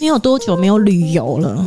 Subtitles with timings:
[0.00, 1.66] 你有多久没有旅游了？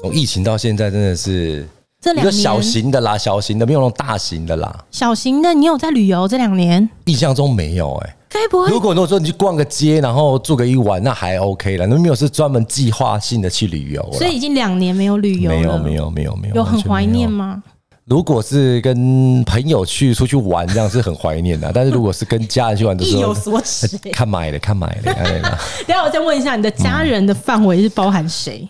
[0.00, 1.66] 从疫情到现在，真的是
[2.00, 4.84] 这两年小型的啦，小型的没有那种大型的啦。
[4.90, 6.88] 小型的，你有在旅游这两年？
[7.06, 8.16] 印象中没有哎、欸。
[8.28, 8.70] 该不会？
[8.70, 11.86] 如果如果说你去逛个街，然后住个一晚，那还 OK 了。
[11.86, 15.56] 那没有是专门计划性的去旅游，所以已经两年没有旅游了。
[15.56, 17.62] 没有没有没有没有，有很怀念吗？
[18.06, 21.70] 如果是跟朋友去出去玩，这样是很怀念的。
[21.74, 23.98] 但是如果是跟家人去玩的时候，意有所指。
[24.14, 25.12] 看买的，看买的。
[25.86, 28.68] 等下我再问一下，你的家人的范围是包含谁？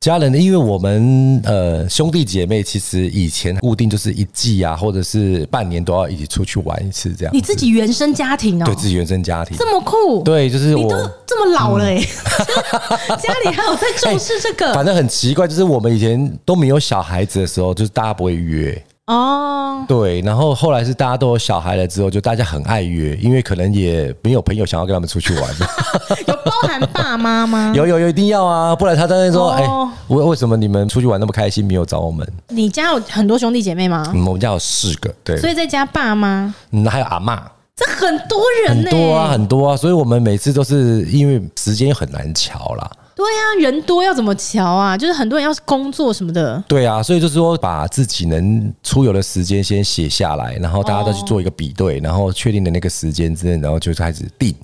[0.00, 7.34] 家人呢，因为我们呃兄弟姐妹其实以前固定就是一季啊，或者是半年都要一起出去玩一次这样。
[7.34, 8.66] 你自己原生家庭哦？
[8.66, 10.22] 对，自己原生家庭这么酷？
[10.22, 10.96] 对，就是我你都
[11.26, 12.08] 这么老了哎、欸，
[13.08, 14.74] 嗯、 家里还有在重视这个、欸？
[14.76, 18.80] 反正很奇怪，就是我们以前都没有小孩子的时候，就是大家不会约。
[19.06, 25.44] 哦，对，然后后来是大家都有小孩了之后，就大家很爱约，因为可能也没有朋友想要跟他们出去玩。
[26.26, 27.72] 有包含爸妈吗？
[27.76, 32.26] 有有有，一定要啊，不然他在那说，哎、哦，为、欸、为什么你们出去玩那么开心，没有找我们？
[32.48, 34.10] 你家有很多兄弟姐妹吗？
[34.12, 37.40] 嗯，我们家有四个，对，所以在家爸妈，嗯，还有阿妈，
[37.76, 42.90] 这很多人很多啊，很多啊，所以我们每次都是因为时间很难瞧啦。
[43.16, 44.94] 对呀、啊，人多要怎么调啊？
[44.94, 46.62] 就是很多人要工作什么的。
[46.68, 54.54] 对啊，所以就是说，把自己能出游的时间先写下来，然后大家再去做一个比对，然后确定的那个时间之内，然后就开始定。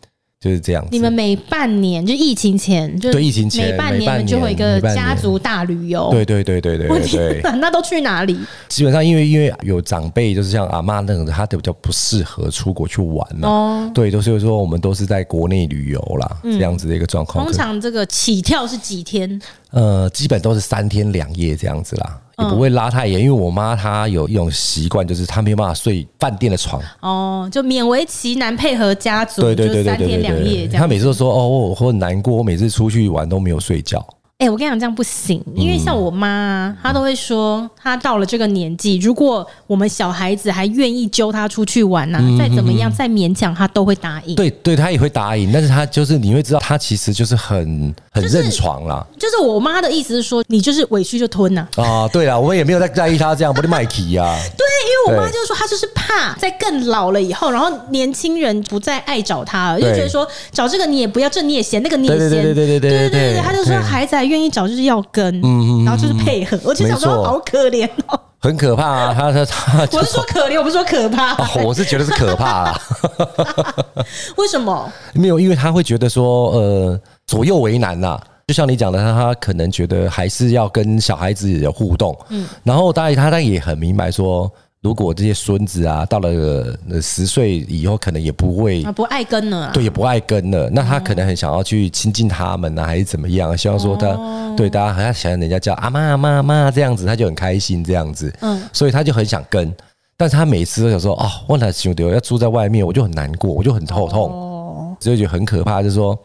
[0.43, 0.85] 就是这样。
[0.91, 6.09] 你们每半年就疫情前，就对疫情前每半年就会一个家族大旅游。
[6.11, 7.41] 对对对对对。
[7.61, 8.37] 那都去哪里？
[8.69, 13.49] 基本上因为因为有长辈，就是像阿妈那种，他都比较不适合出国去玩了。
[13.49, 13.91] 哦。
[13.95, 17.45] 对，都是说我们都是在国内旅游啦，这样子的一个状况。
[17.45, 19.41] 通常这个起跳是几天？
[19.71, 22.19] 呃，基本都是三天两夜这样子啦。
[22.39, 26.83] 也不会拉太严，因为我妈她有一种习惯，就是她没有办法睡饭店的床。
[27.01, 30.69] 哦，就勉为其难配合家族，对对对对对，三天两夜。
[30.69, 34.05] 她每次都说：“哦，我很难过，我每次出去玩都没有睡觉。”
[34.43, 44.35] 哎、欸，我跟你讲，这样不行，因为像我妈、啊，她都会说，她到了这个年纪，如果我们小孩子还愿意揪她出去玩呐、啊，再怎么样，再勉强，她都会答应。
[44.35, 49.07] 对，对，她也会答应，但是她就是你会知道，她其实就是很很认床啦。
[49.17, 51.65] 就是我妈的意思是说，你就是委屈就吞呐。
[51.77, 54.25] 啊，对啦，我们也没有在在意她这样，不是麦琪呀。
[54.59, 54.67] 对，
[55.07, 72.81] 因为我妈就是说，她就是怕在更老了以后，然后年轻人不再爱找她了，就觉得说找这个你也不要，这你也嫌，那个你也嫌，对对对对对对对对，她就说孩子还愿意找就是要跟，嗯，然后就是配合，我就想说好可怜哦，很可怕啊，他他他，我是说可怜，我不是说可怕，我是觉得是可怕啊，
[74.37, 74.91] 为什么？
[75.15, 84.51] 没有，因为他会觉得说，呃，左右为难呐，就像你讲的，他他可能觉得还是要跟小孩子有互动，嗯，然后当然他他也很明白说。
[84.83, 90.69] 如果这些孙子啊，到了十岁以后，可能也不会不爱跟了，对，也不爱跟了。
[90.71, 93.57] 那他可能很想要去亲近他们呢，还是怎么样？
[93.57, 94.19] 希望说他
[94.57, 98.35] 对大家好像想人家叫阿妈阿妈阿妈这样子，他就很开心这样子。
[98.41, 99.73] 嗯，所以他就很想跟，
[100.17, 106.19] 但是他每次都想说哦，我那兄弟要住在外面，我就很难过，我就很头痛，所以就很可怕，就是说。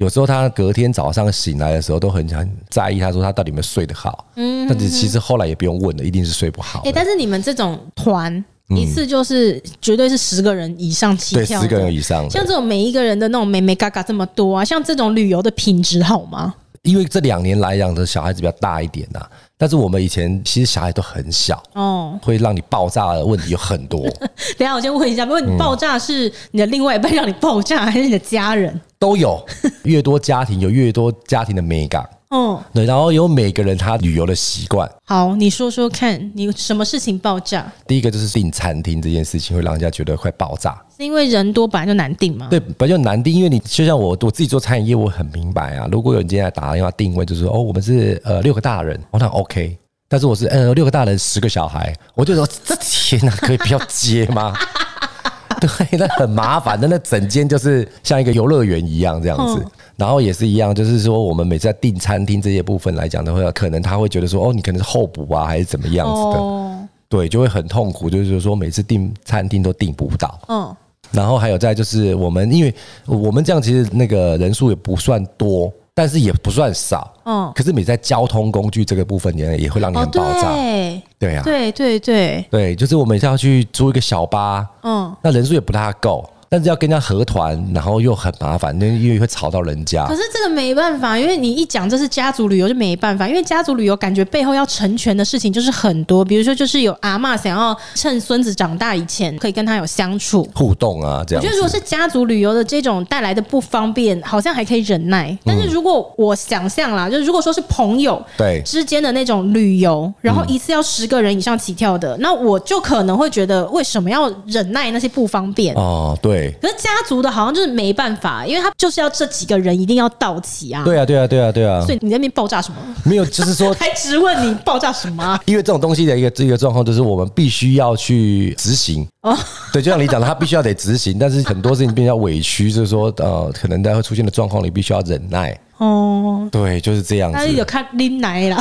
[0.00, 4.26] 有时候他隔天早上醒来的时候都很很在意，他说他到底有没有睡得好？
[4.36, 6.80] 嗯，但是其实后来也不用问了，一定是睡不好。
[6.86, 12.28] 哎，但是你们这种团一次就是绝对是十个人以上起跳，对，十个人以上。
[12.30, 16.54] 像这种每一个人的那种美美嘎嘎这么多啊，像这种旅游的品质好吗？
[16.82, 19.20] 因为这两年来养的小孩子比较大一点呐，
[19.58, 24.00] 但是我们以前其实小孩都很小哦，会让你爆炸的问题有很多。
[24.56, 28.80] 等下我先问一下，问你爆炸是你的另外一半让你爆炸，还是你的家人？
[28.98, 29.44] 都有，
[29.84, 32.08] 越多家庭有越多家庭的美感。
[32.30, 34.88] 哦，对，然后有每个人他旅游的习惯。
[35.04, 37.66] 好，你说说看，你什么事情爆炸？
[37.88, 42.46] 第一个就是订餐厅这件事情会让人家觉得快爆炸，是因为人多本来就难订吗？
[42.48, 45.88] 对，本来就难订，因为你就像我我自己做餐饮业，我很明白啊。
[45.90, 49.76] 如果有人今天来打电话定位，就是说哦，我们是呃六个大人，我、哦、那 OK。
[50.08, 54.52] 但是我是呃六个大人十个小孩，我就说这天哪，可以不要接吗？
[55.60, 59.66] 对，那很麻烦的，那整间就是像一个游乐园一样这样子。
[60.00, 66.88] 然后也是一样，就是说我们每次在订餐厅这些部分来讲的话，可能他会觉得说，哦，你可能是候补啊，还是怎么样子的？
[67.10, 70.40] 对，就会很痛苦，就是说每次订餐厅都订不到。
[70.48, 70.74] 嗯。
[71.12, 72.74] 然后还有再就是我们，因为
[73.04, 75.70] 我们这样其实那个人数也不算多。
[75.92, 90.04] 但是也不算少，嗯，可是你在交通工具这个部分也也会让你很爆炸，对，对啊，对对对对，就是我们要去租一个小巴，嗯，那人数也不大够，但是要跟人家合团，然后又很麻烦，那因为会吵到人家。
[90.08, 101.40] 可是这个没办法，因为你一讲这是家族旅游就没办法，因为家族旅游感觉背后要成全的事情就是很多，比如说就是有阿嬷想要趁孙子长大以前可以跟他有相处互动啊，这样。
[101.40, 105.38] 我觉得如果是家族旅游的这种带来的不方便，好像还可以忍耐。
[105.44, 116.18] 但是如果我想象啦，就是如果说是朋友对之间的那种旅游，然后一次要十个人以上起跳的，那我就可能会觉得为什么要忍耐那些不方便哦？
[116.20, 116.39] 对。
[116.60, 120.82] 可是家族的好像就是没办法，因为他就是要这几个人一定要到齐啊。
[120.84, 121.80] 对啊，对啊，对啊，对啊。
[121.84, 122.76] 所以你在那边爆炸什么？
[123.04, 125.38] 没有，就是说 还质问你爆炸什么？
[125.46, 129.06] 因为这种东西的一个这个状况，就是我们必须要去执行。
[129.22, 129.36] 哦，
[129.72, 135.58] 对，就像你讲的，他必须要得执行，但是很多事情比较委屈，就是说呃，可能在会出现的状况，你必须要忍耐。
[135.78, 137.36] 哦，对，就是这样子。
[137.38, 138.58] 但是有看拎奶了，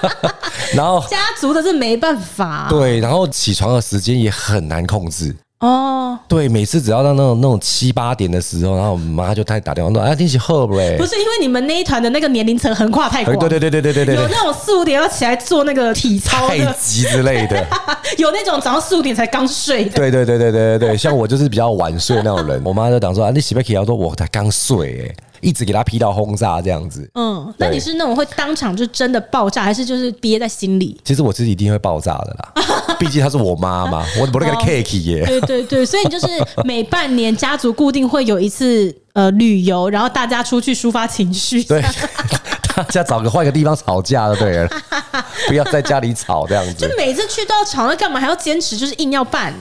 [0.74, 2.66] 然后家族的是没办法。
[2.70, 5.34] 对，然后起床的时间也很难控制。
[5.60, 17.66] 哦，对，每次只要到那种那种七八点的时候，然后我妈就太打电话说：“哎，天气热不嘞？”不是因为你们那一团的那个年龄层横跨太广，对对对对对对对，有那种四五点要起来做那个体操、太极之类的，
[18.18, 19.90] 有那种早上四五点才刚睡的。
[19.90, 25.27] 对对对对对对对，像我就是比较晚睡那种人，我妈就讲说：“啊，你洗不起要？”说：“我才刚睡。”哎。
[25.40, 30.98] 一直给他批到轰炸这样子，嗯，那你是那种会当场就真的爆炸，还是就是憋在心里？
[31.04, 35.24] 其实我自己一定会爆炸的啦， 毕竟她是我妈嘛，我我都给她 cake 耶。
[35.24, 36.26] 对对对，所以你就是
[36.64, 41.82] 每半年家族固定会有一次呃旅游，然后大家出去抒发情绪，对，
[42.74, 44.68] 大家找个换个地方吵架就对了，
[45.48, 46.88] 不要在家里吵这样子。
[46.88, 48.76] 就每次去都要吵，那干嘛还要坚持？
[48.76, 49.52] 就是硬要办。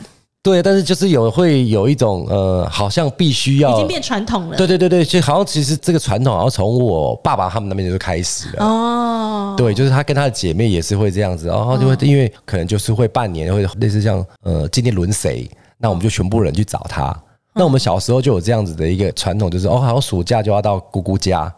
[0.48, 4.56] 对，但是就是有会有一种呃，好像必须要已经变传统了。
[4.56, 8.66] 对对对对，就好像其实这个传统好像从我爸爸他们那边就开始了。
[8.66, 15.46] 哦，对，就是他跟他的姐妹也是会这样子，然后就会因为可能就是会半年会类似像呃，今天轮谁，
[15.78, 17.14] 那我们就全部人去找他。
[17.54, 21.54] 那我们小时候就有这样子的一个传统，就是哦，好像暑假就要到姑姑家，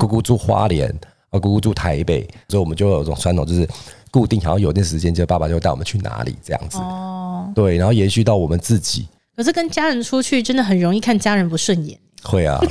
[0.00, 0.88] 姑姑住花莲，
[1.30, 3.68] 啊，姑姑住台北，所以我们就有一种传统，就是。
[4.12, 6.78] 固定好像有段时间，就爸爸就会带我们去哪里这样子。
[6.78, 9.08] 哦，对，然后延续到我们自己。
[9.34, 11.98] 可是跟家人出去，真的很容易看家人不顺眼。
[12.22, 12.60] 会啊。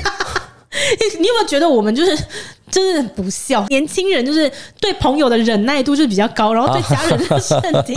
[1.19, 2.17] 你有没有觉得我们就是？
[2.71, 7.94] 真的不孝，年轻人就是对朋友的忍耐度就是比较高，然后对家人的甚低。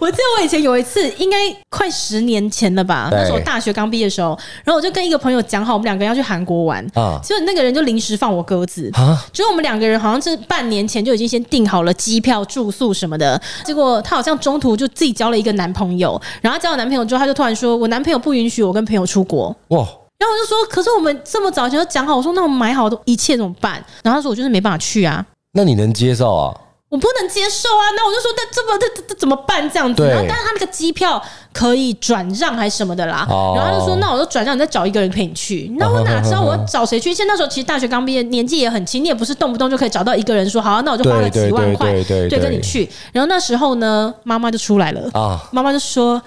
[0.00, 1.36] 我记得我以前有一次，应该
[1.70, 6.84] 快十年前了吧，那时候我大学刚毕业的时候，然后我就跟一个朋友讲好，我们两个人要去韩国玩。
[6.94, 8.90] 啊，结果那个人就临时放我鸽子。
[8.92, 19.56] 啊，就是我们两个人好像是半年前就已经先订好了机票、住宿什么的，结果他好像中途就自己交了一个男朋友，然后交了男朋友之后，他就突然说我男朋友不允许我跟朋友出国。
[19.68, 19.86] 哇。
[20.20, 23.82] 然后我就说，可是我们这么早前就讲好，我说那我们买好的一切怎么办？
[24.02, 25.24] 然后他说我就是没办法去啊。
[25.54, 26.54] 那你能接受啊？
[26.90, 27.88] 我不能接受啊。
[27.96, 29.66] 那我就说，那这么这这怎么办？
[29.70, 30.06] 这样子。
[30.06, 31.22] 然后但是他那个机票
[31.54, 33.24] 可以转让还是什么的啦。
[33.28, 35.72] 然后他就说，那我就转让，你再找一个人陪你去。
[35.78, 37.14] 那我哪知道我要 找谁去？
[37.14, 42.86] 现在那时候其实大学刚毕业，年纪也很轻，你也不是动不动就可以找到一个人说好，那我就花了几万块对跟你去。
[43.12, 46.20] 然后那时候呢，妈妈就出来了啊，妈妈就说。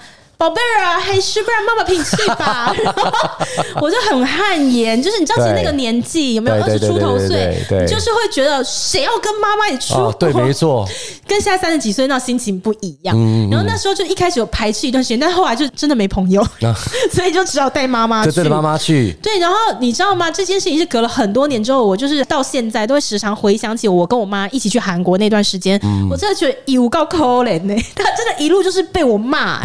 [0.44, 2.76] 宝贝儿啊，还是不然妈妈陪你去吧。
[3.80, 7.58] 我就很汗颜，就是你知道，其实那个年纪有没有二十出头岁，
[7.88, 10.12] 就是会觉得谁要跟妈妈一起出国？
[10.14, 10.86] 对，没错，
[11.26, 13.16] 跟现在三十几岁那心情不一样。
[13.50, 16.46] 然后那时候就一开始有排斥一段时间，但后来就真的没朋友，
[17.14, 18.32] 所以就只好带妈妈去。
[18.34, 19.16] 带妈妈去。
[19.22, 20.30] 对，然后你知道吗？
[20.30, 25.80] 这件事情是隔了很多年之后，我就是到现在都会时常回想起我跟我妈一起去韩国那段时间。
[26.12, 29.62] 我真的觉得有够可怜呢， 她真的一路就是被我骂。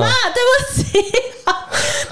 [0.00, 1.00] 妈，对不起。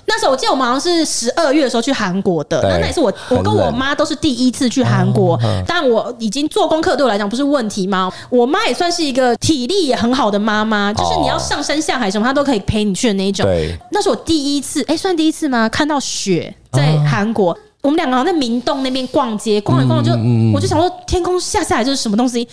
[0.05, 8.13] 那时候我记得我们好像是十二月的时候去韩国的，那那也是我我跟我妈都是第一次去韩国，但我已经做功课对我来讲不是问题吗？
[8.29, 13.47] 我妈也算是一个体力也很好的妈妈，就是你要上山下海什么，她都可以陪你去的那一种。
[13.91, 15.67] 那是我第一次，哎，算第一次吗？
[15.69, 17.57] 看到雪在韩国。
[17.83, 20.13] 我们两个好像在明洞那边逛街，逛一逛就，
[20.55, 22.45] 我就想说，天空下下来就是什么东西？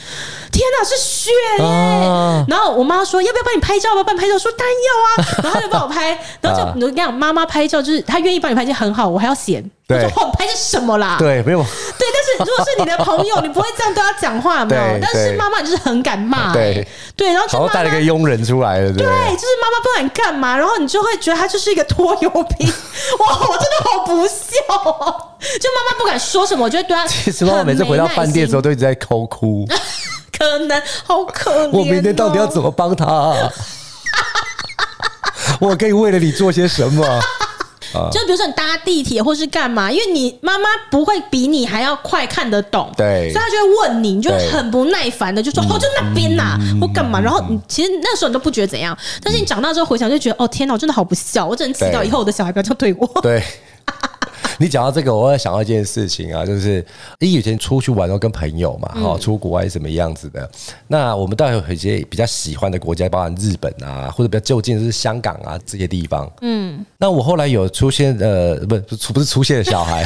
[0.51, 2.45] 天哪，是雪耶！
[2.47, 3.89] 然后我妈说，要不要帮你拍照？
[3.89, 4.39] 要不要帮你拍照？
[4.39, 5.37] 说当然要啊！
[5.43, 9.63] 然后她就帮我拍，然后就你跟你讲，妈妈拍照就是她愿意帮你拍就很好，我还要嫌。
[9.87, 11.17] 对，我说拍的什么啦？
[11.19, 11.63] 对，没有。
[11.63, 12.07] 对，
[12.39, 14.81] 如果是你的朋友， 你不会这样对他讲话，没有。
[15.01, 22.67] 但是妈妈就是很敢骂，对对，然后就带了个佣人出来了，对，就是妈妈不敢干嘛，然后你就会觉得他就是一个拖油瓶。
[23.19, 25.15] 哇，我真的好不孝哦！
[25.59, 27.07] 就妈妈不敢说什么，我就会对他。
[27.07, 29.65] 其实妈妈每次回到饭店的时候都一直在抠哭，
[30.37, 31.69] 可能好可怜。
[31.71, 33.33] 我明天到底要怎么帮他？
[35.59, 37.21] 我可以为了你做些什么？
[38.11, 53.21] 就比如说你搭地铁或是干嘛，因为你妈妈不会比你还要快看得懂，对，所以她就会问你，你就很不耐烦的就说哦，就那边呐，或干嘛，然后你其实那时候你都不觉得怎样，但是你长大之后回想就觉得哦天哪，我真的好不孝，我只能祈祷以后我的小孩不要这样对我。
[53.21, 53.43] 对。
[54.59, 56.85] 你讲到这个，我会想到一件事情啊，就是
[57.19, 60.49] 你以前出去玩都跟朋友嘛，哈，出国是什么样子的？
[60.87, 66.29] 那我们当然有一些比较喜欢的国家，包含日本啊，或者比较就近的是香港啊这些地方。
[66.41, 70.03] 嗯，那我后来有出现呃，不出不是 出现小孩，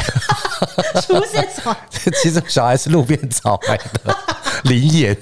[1.01, 1.77] 出现小孩，
[2.21, 4.15] 其实小孩是路边找来的，
[4.69, 5.17] 林演。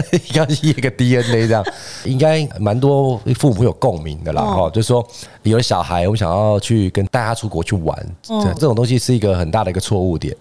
[0.12, 1.64] 应该是一个 DNA 这样，
[2.04, 4.42] 应该蛮多父母有共鸣的啦。
[4.42, 5.06] 哈，就是说
[5.42, 8.06] 有了小孩，我们想要去跟带他出国去玩，
[8.54, 10.36] 这种东西是一个很大的一个错误点。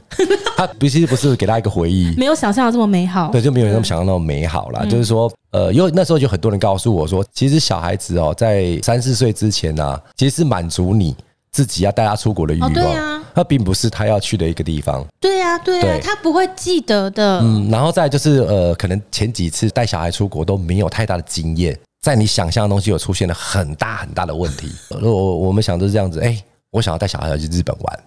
[0.57, 3.29] 他其实不是给他一个回忆，没有想象的这么美好。
[3.31, 4.85] 对，就没有那么想象那么美好啦。
[4.85, 11.15] 就是说，呃，因为那时候就很多人告诉我说，其实小孩子哦，在三四岁之前呢，其实是满足你
[11.51, 13.21] 自己要带他出国的欲望。
[13.33, 15.05] 那并不是他要去的一个地方。
[15.19, 17.39] 对呀，对呀，他不会记得的。
[17.39, 24.69] 嗯，然后再就是呃，可能前几次带小孩出国都没有太大的经验，在你想象的东西有出现了很大很大的问题。
[25.01, 26.37] 我我们想的是这样子，哎，
[26.71, 27.99] 我想要带小孩要去日本玩。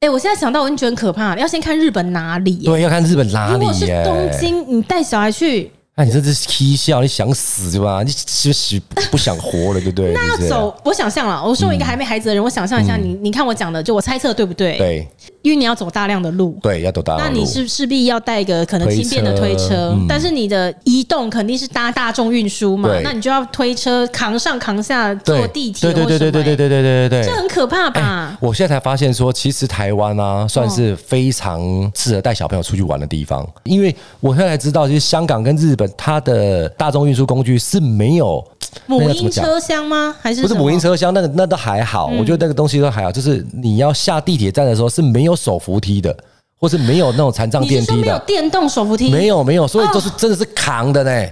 [0.00, 2.64] 哎，我现在想到我就觉得很可怕，要先看日本哪里？
[2.64, 3.54] 对，要看日本哪里？
[3.54, 5.72] 如果是东京，你带小孩去。
[5.94, 8.02] 那、啊、你这是嬉笑，你想死对吧？
[8.02, 8.80] 你是不是
[9.10, 10.14] 不想活了，对不对？
[10.14, 11.44] 那要走，我想象了。
[11.46, 14.78] 我说我一个还没孩子的人，我想象一下，你你看我讲的，就我猜测对不对？
[14.78, 15.06] 对，
[15.42, 17.38] 因为你要走大量的路，对，要走大量的路。
[17.38, 22.88] 那你是势必要带一个可能轻便的推车，但是你的移动肯定是搭大众运输嘛？
[23.04, 28.38] 那你就要推车扛上扛下，坐地铁，对对对对对对对对对对，这很可怕吧？
[28.40, 31.60] 我现在才发现说，其实台湾啊，算是非常
[31.94, 36.68] 适合带小朋友出去玩的地方，因为我现在才知道，其实香港跟日本它的。
[36.70, 38.44] 大众运输工具是没有
[38.86, 40.14] 母婴车厢吗？
[40.20, 41.12] 还是不是母婴车厢？
[41.12, 43.12] 那个那都还好，我觉得那个东西都还好。
[43.12, 46.16] 就是你要下地铁站的时候是没有手扶梯的，
[46.58, 51.28] 或是没有那种残障电梯的，没有电动手扶梯，没有没有，所以都是真的是扛的呢，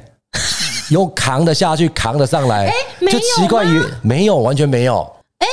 [0.90, 5.10] 用扛的下去，扛的上来，就奇怪于没有，完全没有。
[5.38, 5.46] 哎，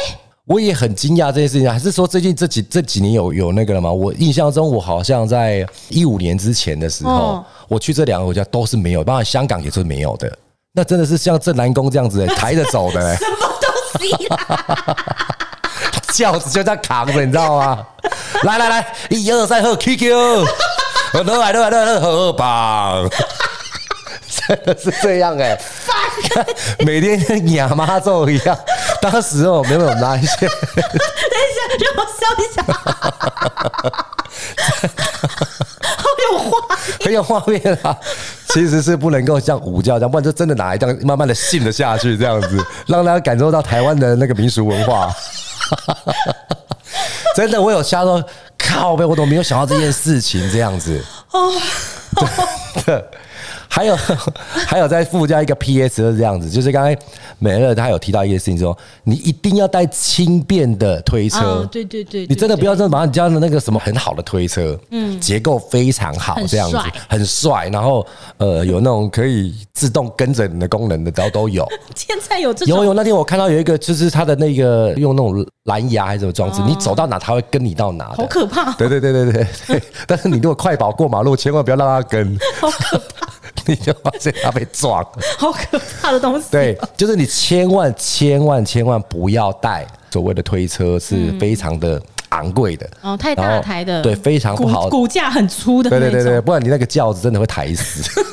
[0.47, 3.91] 我也很惊讶这件事情，还是说最近这几这几年有有那个了吗？
[3.91, 7.43] 我印象中，我好像在一五年之前的时候。
[7.67, 10.37] 我去这两个国家都是没有，包括香港也是没有的。
[10.71, 14.25] 那真的是像镇澜宫这样子 抬着走的，什么东西？
[14.27, 14.95] 啊
[16.13, 17.85] 轿子就这样扛着，你知道吗？
[18.43, 20.45] 来来来，一二三，喝 QQ，
[21.13, 23.25] 来来来来，喝棒，真的
[24.81, 25.59] 是这样哎，
[26.85, 28.57] 每天跟哑妈咒一样。
[29.01, 32.63] 当时哦，没有拿一些，等一下，让我笑一下。
[35.97, 37.95] 好有画面，很有画面啊！
[38.49, 45.13] 其实是不能够像午觉这样，不然就真的拿一张慢慢的信了下去，这样子让大家感受到台湾的那个民俗文化。
[47.35, 48.23] 真的，我有瞎说，
[48.57, 51.03] 靠呗，我都没有想到这件事情这样子。
[51.31, 51.51] 哦，
[52.85, 53.03] 对。
[53.77, 53.95] 还有
[54.65, 56.97] 还有， 再附加一个 PS 是这样子，就是刚才
[57.37, 68.03] 美乐他有提到一件事情，说你一定要带轻便的推车，对对对，你真的不要真的把你家的那个什么很好的推车，嗯，结构非常好这样子，很帅，然后
[68.37, 71.63] 呃有那种可以自动跟着你的功能的，都都有。
[71.95, 72.77] 现在有这种？
[72.79, 78.73] 有有，那天我看到有一个，就是他的那个用那种蓝牙还是什么装置，你走到哪他会跟你到哪，好可怕。
[78.73, 83.27] 对对对对对对， 但是你如果快跑过马路，千万不要让他跟，好可怕。
[83.67, 85.03] 你就发现他被撞，
[85.37, 86.47] 好可怕的东西。
[86.51, 98.03] 对，就是你千万千万千万不要带所谓的推车，是非常的昂贵的哦，太大台的，对，非常不好，骨架很粗的，对对对对，不然你那个轿子真的会抬死。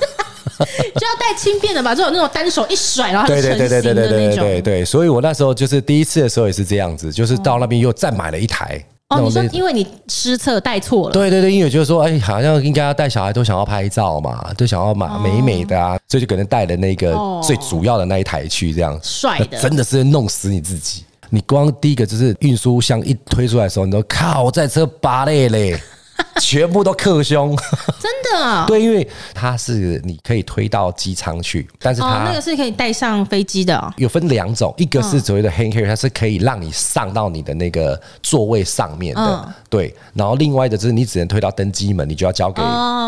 [0.57, 3.27] 就要带轻便的吧，就有那种单手一甩，然后。
[3.27, 8.81] 对对对对对对对对，所以我那时候就是第一次的时候也是这样子，就是到那边又再买了一台。
[9.19, 11.13] 哦，你说因为你失策带错了？
[11.13, 21.05] 对对对，因为就是说，哎，好像应该要带小孩都想要拍照嘛，都想要嘛美美的啊，所以就可能带了那个最主要的那一台去，这样帅的，真的是弄死你自己。
[21.31, 25.81] 你光第一个就是运输箱一推出来的时候，你都靠，在车拔累嘞。
[26.41, 27.57] 全部都克胸，
[28.01, 28.65] 真的啊？
[28.69, 33.93] 对，因为它是你可以推到机舱去，但是它、哦、那个是可以带上飞机的、哦。
[33.97, 39.95] 有分两种，一个是所谓的 hand carry，它是可以让你上到你的那个座位上面的，嗯、对。
[40.13, 42.63] 然后另外的就是你只能推到登机门，你就要交给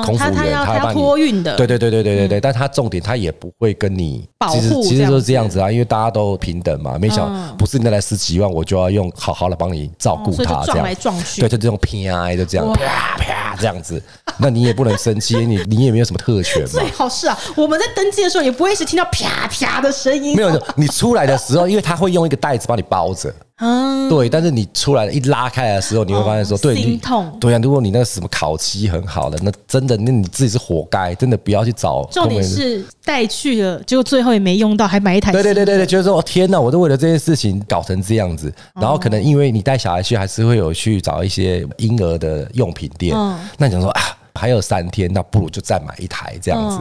[0.05, 1.57] 空服员，他他要托运的。
[1.57, 6.97] 对对对对对对对，嗯、但它重点它也不会跟你保护，其实其实都是这样子啊，因为大家都平等嘛。
[6.99, 12.73] 没想不是你那来十几万，我就要用好好的帮你照顾他，这样撞来撞去，对，就这种偏爱就这样。
[12.73, 14.03] 啪啪啪这样子，
[14.39, 16.69] 那你也不能生气， 你你也没有什么特权嘛。
[16.69, 20.37] 最好是啊，我们在登机的时候也不会是听到啪啪的声音。
[20.37, 23.33] 没有，你出来的时候，因为他会用一个袋子帮你包着。
[23.59, 27.35] 嗯，对，但是你出来一拉开的时候，你会发现说，对，心痛。
[27.41, 32.07] 对啊，如果你那个什么烤漆很好的，那真的，那你自己是活该，真的不要去找。
[32.13, 35.33] 重点是带去了，结果最后也没用到，还买一台。
[35.33, 38.53] 对对对对对，就是说，天哪，我都为了这件事情搞成这样子。
[38.75, 43.17] 然后可能因为你带小孩去，还是会有去找一些婴儿的用品店。
[43.57, 44.03] 那你想说啊，
[44.35, 46.79] 还有三天，那不如就再买一台这样子。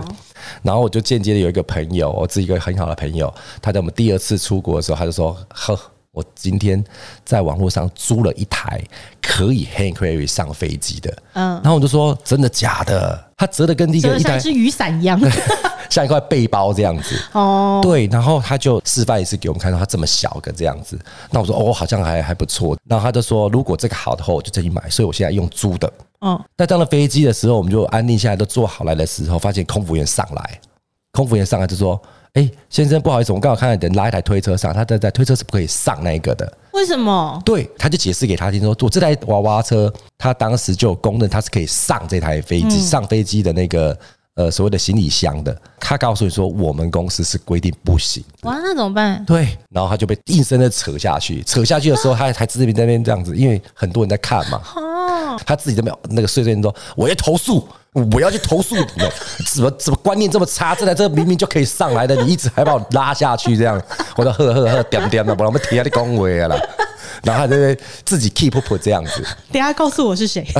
[0.61, 5.79] 然后我就间接的有一个朋友，我自己一个很好的朋友，他在我们第二次出国的时候，他就说，呵。
[6.15, 6.83] 我今天
[7.23, 8.81] 在网络上租了一台
[9.21, 13.23] 可以 hand carry 上飞机的，嗯，然后我就说真的假的？
[13.37, 15.19] 它折的跟第一个一台是雨伞一样，
[15.91, 17.81] 像一块背包这样子哦。
[17.83, 20.97] 对，然后他就示范一次给我们看到它这么小个这样子。
[21.31, 22.77] 那我说哦，好像还还不错。
[22.87, 24.89] 然后他就说如果这个好的话，我就自己买。
[24.89, 25.91] 所以我现在用租的。
[26.21, 30.61] 嗯，那上了飞机的时候，我们就安定下来都坐好来的时候，发现空服员上来，
[31.11, 32.01] 空服员上来就说。
[32.35, 36.57] 哎、欸，先生，不好意思，我刚好看到人拉一台推车上，他在在推车是不可以上那个的。
[36.73, 37.41] 为什么？
[37.45, 43.97] 对，他就解释给他听说，我这台娃娃车，他当时就有公认他是可以上这台飞机，上飞机的那个
[44.35, 45.55] 呃所谓的行李箱的。
[45.79, 48.23] 他告诉你说，我们公司是规定不行。
[48.43, 49.23] 哇，那怎么办？
[49.25, 54.61] 对，然后他就被硬生的扯下去，扯下去的时候， 他还自己在那边这样子，因为很多人在看嘛。
[54.75, 57.67] 哦，他自己在那边那个碎碎念说，我要投诉。
[58.11, 59.09] 我要去投诉你们，
[59.53, 60.75] 怎么怎么观念这么差？
[60.75, 63.81] 这台车明明就可以上来的，你一直还把我拉下去，这样，
[64.17, 66.59] 我说呵呵呵，点点了，不然我们停下来恭维了。
[67.25, 69.25] 然后他就会自己 keep up 这样子。
[69.51, 70.45] 等下告诉我是谁。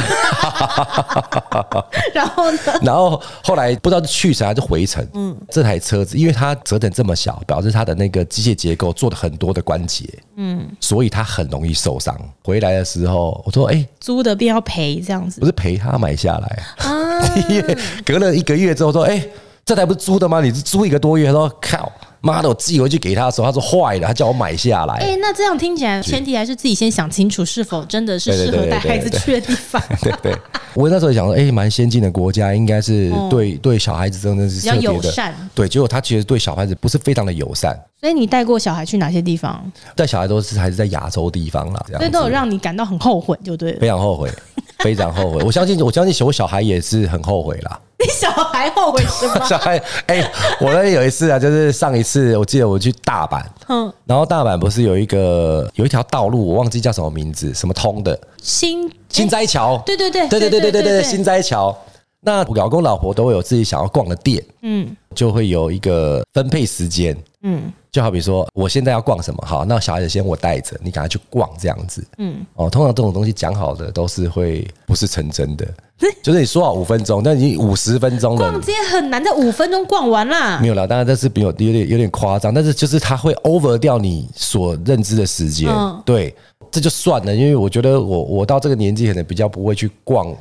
[2.14, 2.60] 然后呢？
[2.82, 5.08] 然后后来不知道是去程还是回程。
[5.14, 10.08] 嗯，这台车子因为它折腾这么小，表示它的那个机械结构做了很多的关节。
[10.38, 12.18] 嗯，所以它很容易受伤。
[12.44, 17.22] 回来的时候，我说：“哎，租的便要赔这样子。”不是赔他买下来啊。
[18.04, 19.24] 隔了一个月之后说：“哎，
[19.66, 20.42] 这台不是租的吗？
[20.42, 21.92] 你是租一个多月。”他说：“靠。”
[22.26, 22.50] 妈的！
[22.50, 24.96] 我寄回去给他的时候，他说坏了，他叫我买下来。
[24.96, 29.80] 哎，那这样听起来，前提还是自己先想清楚，是否真的是适合带孩子去的地方。
[30.02, 30.38] 对对，对，
[30.74, 35.36] 我那时候想说，哎，蛮先进的国家，应该是对对小孩子真的是特别的友善。
[35.54, 37.80] 对，结果他其实对小孩子不是非常的友善。
[38.02, 39.72] 所以你带过小孩去哪些地方？
[39.96, 43.80] 带小孩都是还是在亚洲地方啦，所以都有让你感到很后悔，就对了。
[43.80, 44.32] 非常后悔，
[44.80, 45.42] 非常后悔。
[45.44, 47.80] 我相信，我相信我小孩也是很后悔啦。
[47.98, 49.40] 你小孩后悔什么？
[49.48, 49.78] 小孩
[50.08, 61.76] 哎、欸，我那有一次啊，就是上一次，我记得我去大阪，嗯，然后大阪不是有一个有一条道路，我忘记叫什么名字，什么通的新新斋桥，对对对对对对对对对新斋桥。
[62.26, 67.72] 那老公老婆都会有自己想要逛的店，嗯，就会有一个分配时间，嗯。
[67.92, 69.42] 就好比说，我现在要逛什么？
[69.48, 72.06] 好，那小孩子先我带着，你赶快去逛这样子。
[72.18, 75.66] 嗯，哦，通常这种东西讲好的都是会不是成真的，
[76.22, 78.52] 就是你说好五分钟，但已经五十分钟了。
[78.52, 80.60] 逛街很难在五分钟逛完啦。
[80.60, 85.74] 没有啦，当然这是比较有点有点夸张，但是就是他会 over 掉你所认知的时间。
[86.04, 86.36] 对，
[86.72, 90.36] 这就算了，因为我觉得我我到这个年纪可能比较不会去逛。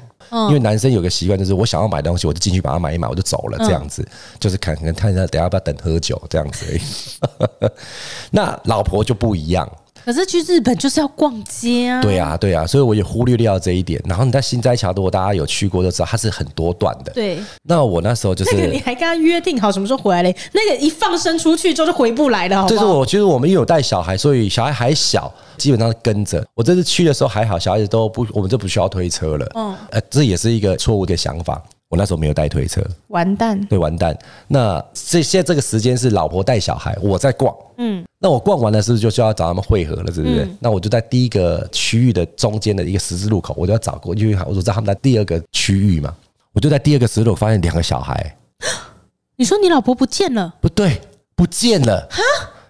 [0.48, 4.04] 因为男生有个习惯，就是我想要买东西，我就进去把它买一买，我就走了，这样子，
[4.40, 7.70] 就是看看看一下，等下要不要等喝酒这样子而已。
[8.32, 9.70] 那老婆就不一样。
[10.04, 12.02] 可是去日本就是要逛街啊！
[12.02, 14.00] 对啊，对啊，所以我也忽略掉这一点。
[14.04, 17.12] 然后你在新斋桥，如果大家有去过，就知道它是很多段的。
[17.12, 17.38] 对。
[17.62, 20.36] 那我那时候就是，那个你还跟他约定好什么时候回来嘞？
[20.52, 22.78] 那个一放生出去之后就回不来了，好不好？
[22.78, 26.44] 就是我，其实我们因为有带小孩，所以小孩还小，基本上是跟着。
[26.54, 29.50] 我这次去的时候还好，小孩子都不，我们就不需要推车了。
[29.54, 29.74] 嗯。
[29.90, 31.62] 呃，这也是一个错误的想法。
[31.94, 33.64] 我那时候没有带推车，完蛋。
[33.66, 34.18] 对，完蛋。
[34.48, 37.54] 那这现在这个时间是老婆带小孩，我在逛。
[37.78, 38.04] 嗯。
[38.18, 40.12] 那我逛完了，是不是就需要找他们汇合了？
[40.12, 40.44] 是不是？
[40.44, 46.12] 嗯、那我就在第一个区域的中间的一个十字路口，我就要找过，因为我说在他们在第二个区域嘛，
[46.52, 48.36] 我就在第二个十字路口发现两个小孩。
[49.36, 50.54] 你说你老婆不见了？
[50.60, 51.00] 不对，
[51.36, 52.08] 不见了。
[52.10, 52.22] 哈？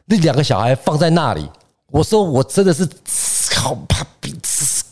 [0.05, 1.49] 那两个小孩放在那里。
[1.91, 2.87] 我说我真的是
[3.55, 4.85] 好怕彼此。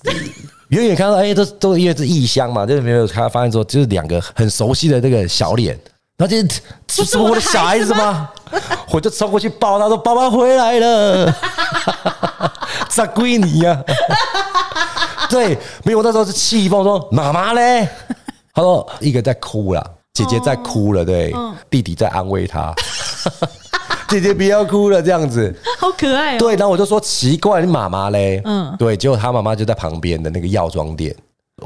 [0.72, 5.78] 远远看到，哎，都都因为是异乡嘛，就是没有看到发现说，就是两个很熟悉的那个小脸，
[6.16, 6.42] 然后就
[6.86, 8.30] 这是我的小孩子吗？
[8.90, 11.34] 我就冲过去抱他，说：“爸爸回来了，
[12.88, 13.82] 咋归你呀？”
[15.28, 17.86] 对，没有，那时候是气疯，说：“妈妈嘞？”
[18.54, 21.34] 他说：“一个在哭了，姐姐在哭了，对，
[21.68, 22.74] 弟弟在安慰他。”
[24.12, 26.38] 姐姐不要哭了，这样子 好可爱哦。
[26.38, 28.42] 对，然后我就说奇怪，你妈妈嘞？
[28.44, 31.16] 嗯，对，结果他妈妈就在旁边的那个药妆店，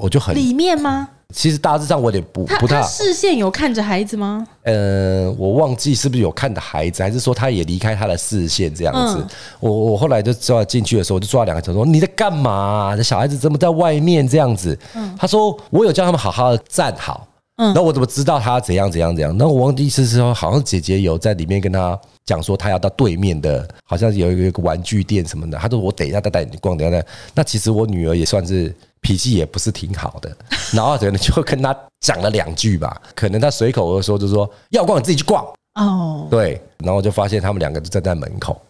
[0.00, 1.08] 我就很里面吗？
[1.34, 2.80] 其实大致上我有点不不太。
[2.84, 4.46] 视线有看着孩子吗？
[4.62, 9.16] 呃，我忘记是不是有看着孩子，还是说他也离开他的视线这样子。
[9.18, 9.28] 嗯、
[9.58, 12.94] 我我后来就抓进去的时候，我就抓两个头说：“你在干嘛？
[12.96, 17.26] 这小孩子怎么在外面这样子？”嗯、他说：“我有叫他们好好的站好。”
[17.56, 19.36] 嗯，那我怎么知道他怎样怎样怎样？
[19.36, 25.58] 那我忘记是说，好像姐姐有在里面跟他讲说，他要到对面的，好像有一个玩具店什么的。
[25.58, 27.02] 他说：“我等一下再带你逛。”等一下，
[27.34, 28.74] 那其实我女儿也算是。
[29.02, 30.36] 脾气也不是挺好的，
[30.74, 38.60] 然后可能就跟他讲了两句吧，可能他随口而说，就说要逛你自己去逛哦，对，然后就发现他们两个就站在门口。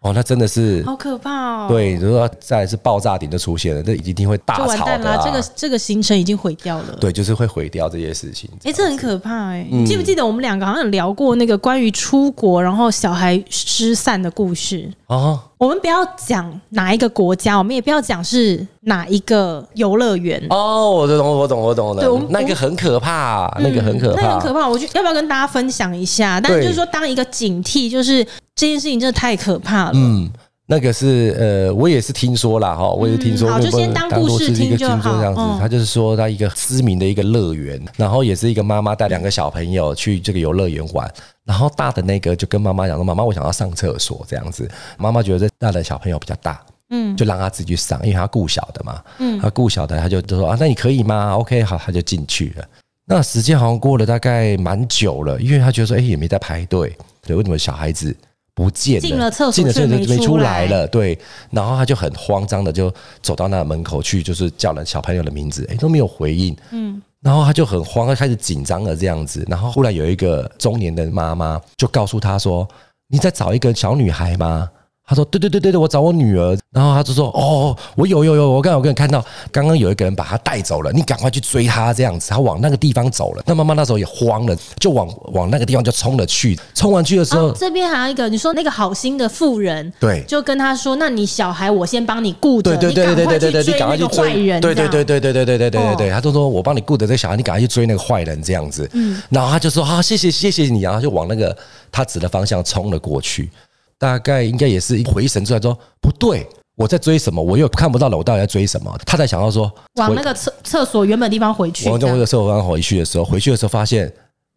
[0.00, 1.66] 哦，那真的是好可怕哦！
[1.68, 5.20] 对，如果再来是爆炸点就出现了，这一定会大吵的、啊。
[5.24, 6.96] 这个这个行程已经毁掉了。
[7.00, 8.48] 对，就是会毁掉这些事情。
[8.58, 9.68] 哎、欸，这很可怕哎、欸！
[9.70, 14.97] 你记不记得我们两个好像有聊过那个关于出国然后小孩失散的故事啊？
[15.08, 20.40] 哦、我们不要讲哪一个国家，我们也不要讲是哪一个游乐园。
[20.50, 22.02] 哦，我懂，我懂，我懂了。
[22.02, 24.68] 对，那个很可怕，那个很可怕，那个很可怕。
[24.68, 26.40] 我就要不要跟大家分享一下？
[26.40, 28.26] 但是就是说，当一个警惕，就是。
[28.58, 29.92] 这件事情真的太可怕了。
[29.94, 30.28] 嗯，
[30.70, 33.50] 那个是呃，我也是听说了哈，我也是听说。
[33.50, 35.16] 好，就先当故事听就好。
[35.16, 41.10] 这样子，他就是说，他一个知名的一个乐园，然后也是一个妈妈带两个小朋友去这个游乐园玩，
[41.46, 52.64] 然后大的那个就跟妈妈讲说：“妈妈，我想要上厕所。”这样子，妈妈觉得这大的小朋友比较大，嗯，就让他自己去上，因为他顾小的嘛，嗯，他顾小的，他就就说：“啊，那你可以吗？”OK，好，他就进去了。
[53.06, 56.94] 那时间好像过了大概蛮久了，因为他觉得说：“哎，也没在排队，
[57.26, 58.14] 对，为什么小孩子？”
[58.58, 60.84] 不见了，进了厕所，进了厕所没出来了。
[60.88, 61.16] 对，
[61.52, 62.92] 然后他就很慌张的就
[63.22, 66.56] 走到那门口去，就是叫了小朋友的名字，哎，都没有回应。
[66.72, 69.46] 嗯，然后他就很慌，他开始紧张了这样子。
[69.48, 72.66] 然后忽然有一个中年的妈妈就告诉他说
[73.06, 74.68] ：“你在找一个小女孩吗？”
[75.08, 83.42] 他说：“对对对对对，我找我女儿。”然后他就说：“哦，我有有有，我刚刚有跟你看到，刚刚有一个人把她带走了，你赶快去追她。”这样子，他往那个地方走了。
[83.46, 86.58] 那妈妈那时候也慌了，就往往那个地方就冲了去。
[86.74, 101.56] 冲完去的时候，这边还有一个，你说那个好心的妇人，对，就跟他说：“那你小孩我先帮你顾着，对对对对对对对，你赶快去追坏人。”对对对对对对对对对对对，他就说：“我帮你顾着这小孩，你赶快去追那个坏人。”这样子，嗯，然后他就说：“好，谢谢谢谢你。”然后就往那个
[101.90, 103.50] 他指的方向冲了过去。
[103.98, 107.42] 大概应该也是一回神出来说不对，我在追什么？
[107.42, 108.96] 我又看不到了，我到底在追什么？
[109.04, 111.88] 他在想到说往那个厕厕所原本地方回去。
[111.88, 114.12] 往那个厕所方回去的时候，回去的时候发现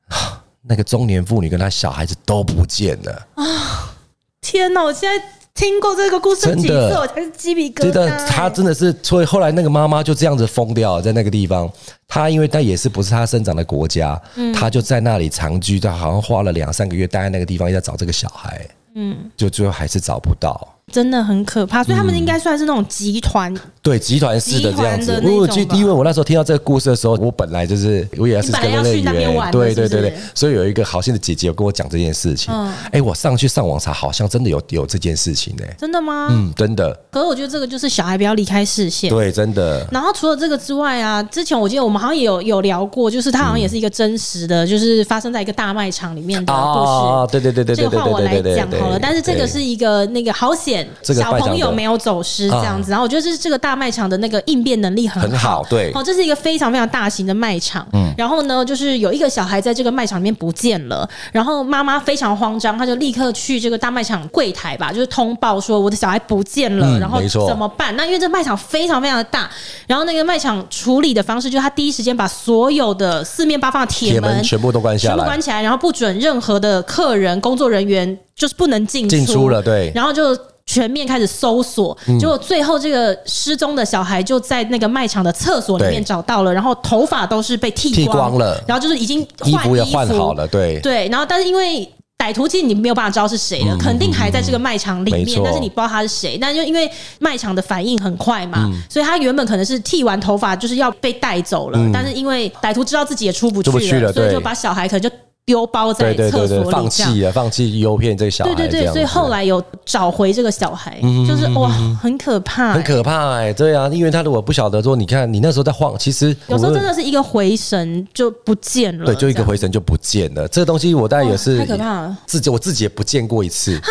[0.63, 3.95] 那个中年妇女跟她小孩子都不见了啊！
[4.41, 4.83] 天哪！
[4.83, 5.23] 我现在
[5.53, 7.91] 听过这个故事几次，我才是鸡皮疙瘩。
[7.91, 11.71] 真的，他真的是，所以后来那个妈妈就这样子疯掉了，在那个地方。
[12.07, 14.19] 他因为他也是不是他生长的国家，
[14.53, 18.67] 他就在那里长居，他好像花了两三个月待在那个地方，在找这个小孩。
[18.95, 20.80] 嗯，就最后还是找不到。
[20.91, 25.19] 真的很可怕，所以他们应该算是那种集团，对集团式的这样子。
[25.23, 32.53] 因为就因为我那时候听到这个故事的时候，我本来就是我也是跟乐园，对对对对，所以有一个好心的姐姐有跟我讲这件事情。
[32.91, 35.63] 哎，我上去上网查，好像真的有有这件事情呢。
[35.77, 36.27] 真的吗？
[36.31, 36.93] 嗯，真的。
[37.09, 39.87] 可是我觉得这个就是小孩不要离开视线，对，真的。
[39.91, 46.91] 然后除了这个之外啊，之前我记得我们好像也有有聊过，就是它好像也是一个真实的，就是发生在一个大卖场里面的故事。
[46.91, 48.99] 啊，对对对对对，这个换我来讲好了。
[48.99, 50.80] 但是这个是一个那个好险。
[51.03, 67.95] 小朋友没有走失这样子，然后我觉得这是这个大卖场的那个应变能力很好，很好，对，哦，这是一个非常非常大型的卖场，嗯，然后呢，就是有一个小孩在这个卖场里面不见了，然后妈妈非常慌张，她就立刻去这个大卖场柜台吧，就是通报说我的小孩不见了，然后怎么办？
[67.95, 69.49] 那因为这卖场非常非常的大，
[69.87, 80.37] 然后那个卖场处理的方式就是他第一时间把所有的四面八方的铁门全部都关下来，全部关起来，然后不准任何的客人、工作人员就是不能进进出了，对，然后就。
[80.71, 88.37] 全面开始搜索，结果最后这个失踪的小孩就在那个卖场的厕所里面找到了，然后头发都是被剃光。
[88.37, 90.79] 了，然后就是已经换衣服也换好了，对。
[90.79, 91.85] 对，然后但是因为
[92.17, 105.13] 歹徒其实你没有办法知道是谁的，肯定还在这个卖场里面，但是你不知道他是谁，但就因为卖场的反应很快嘛，所以他原本可能是剃完头发就是要被带走了，但是因为歹徒知道自己也出不去了，所以就把小孩可能就。
[105.45, 108.53] 丢包在厕所里，放弃了，放弃诱骗这个小孩。
[108.53, 111.69] 对对对，所以后来有找回这个小孩，就是哇，
[112.01, 120.47] 很可怕，很可怕哎，对啊，因为他如果不晓得说，你看你那时候在晃，其实有时候真的是一个回神就不见了，对，就一个回神就不见了。
[120.47, 123.83] 这个东西我大概也是太可怕了，自己我自己也不见过一次啊。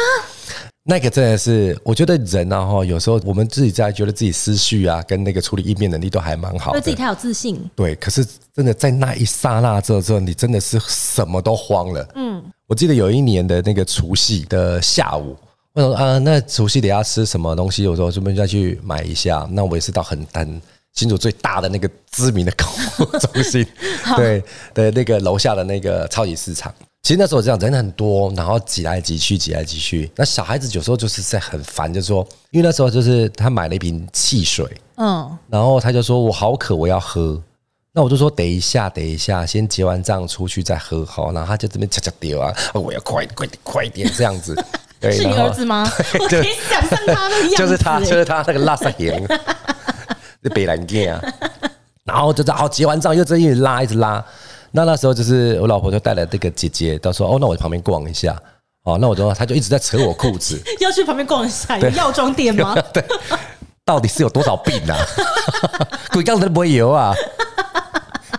[0.83, 7.61] 那个真的是，我觉得人啊哈，有时候我们自己在觉得自己思绪啊，跟那个处理应变能力都还蛮好的，对自己太有自信。
[7.77, 12.09] 对，可是真的在那一刹那之后之后，你真的是什么都慌了。
[12.15, 15.37] 嗯，我记得有一年的那个除夕的下午，
[15.75, 17.87] 我说啊，那除夕得要吃什么东西？
[17.87, 19.47] 我说顺便再去买一下。
[19.53, 20.61] 那我也是到很很
[20.95, 22.65] 新竹最大的那个知名的购
[23.05, 23.67] 物中心，
[24.17, 26.75] 对的那个楼下的那个超级市场。
[27.03, 30.11] 其实那时候这样人很多，然后挤来挤去，挤来挤去。
[30.15, 37.43] 那小孩子有时候就是在很烦，就说，因为那时候就是他买了一瓶汽水，嗯，然后他就说我好渴，我要喝。
[37.93, 41.33] 那我就说等一下，等一下，先结完账出去再喝好。
[41.33, 44.55] 然后他就这边恰恰丢啊，我要快快点快点这样子。
[45.01, 45.91] 对，是你儿子吗？
[46.21, 49.11] 我可以想象他的样子，就是他，就是他那个拉萨型，
[50.45, 51.23] 是北兰店啊。
[52.05, 54.25] 然后就好结完账又这一直拉一直拉。
[54.71, 58.41] 那那时候就是我老婆就带了这个姐姐，到时候哦，那我去旁边逛一下。
[58.83, 62.75] 哦，那我就她就一直在扯我裤子， 要去旁边逛一下，有药妆店吗？
[62.95, 63.05] 对，
[63.85, 64.97] 到底是有多少病啊？
[66.13, 67.15] 鬼刚才都不会游啊。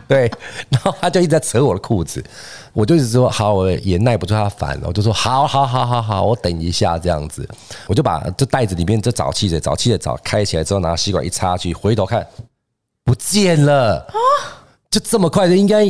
[0.07, 0.29] 对，
[0.69, 2.23] 然后她就一直在扯我的裤子，
[2.73, 7.47] 我就一直说好，我也耐不住她烦了，我就说好好好好好，我等一下这样子，
[7.85, 12.25] 我就把这袋子里面这找汽水，找汽水找开起来之后，拿吸管一插去，回头看
[13.05, 14.05] 不见了，
[14.89, 15.85] 就这么快的，应该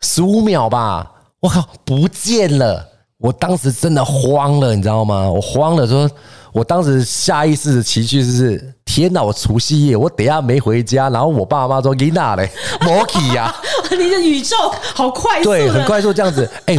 [0.00, 2.86] 十五秒吧，我靠，不见了，
[3.18, 5.30] 我当时真的慌了，你知道吗？
[5.30, 6.10] 我慌了，说。
[6.50, 9.22] 我当时下意识的情绪是：天哪！
[9.22, 12.50] 我除夕夜，我等下没回家，然后我爸妈说：“你哪嘞？
[12.80, 13.54] 摩奇呀！”
[13.92, 14.56] 你的宇宙
[14.94, 16.50] 好快速，对，很快速这样子。
[16.64, 16.74] 哎，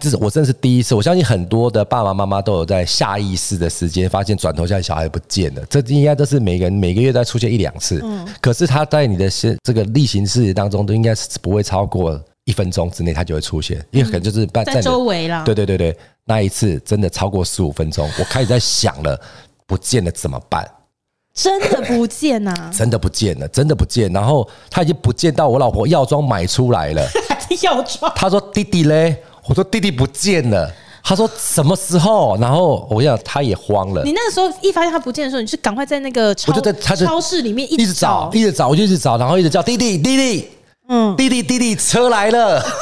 [0.00, 0.94] 这是我真的是第一次。
[0.94, 8.00] 我相信很多的爸爸妈妈都有在下意识的时间发现转头下小孩不见了，这应该都是每个人每个月都在出现一两次。
[8.02, 9.30] 嗯，可是他在你的
[9.62, 15.44] 这个例行事当中都应该是不会超过一分钟之内，他就会出现，因为可能就是在周围了。
[15.44, 15.96] 对对对对。
[16.24, 19.20] 那一次真的超过十五分钟，我开始在想了，
[19.66, 20.64] 不见了怎么办？
[21.34, 22.54] 真的不见呐！
[22.76, 24.12] 真的不见了，真的不见。
[24.12, 27.02] 然后他已经不见到我老婆药妆买出来了，
[27.62, 28.12] 药妆。
[28.14, 30.70] 他说弟弟嘞，我说弟弟不见了。
[31.02, 32.36] 他说什么时候？
[32.36, 34.04] 然后我想他也慌了。
[34.04, 40.48] 你那个时候一发现他不见的时候，你是赶快在那个超我就在他超市里面一直找，一直找，我就一直找，然后一直叫弟弟弟弟，
[40.88, 42.62] 嗯，弟弟弟弟车来了。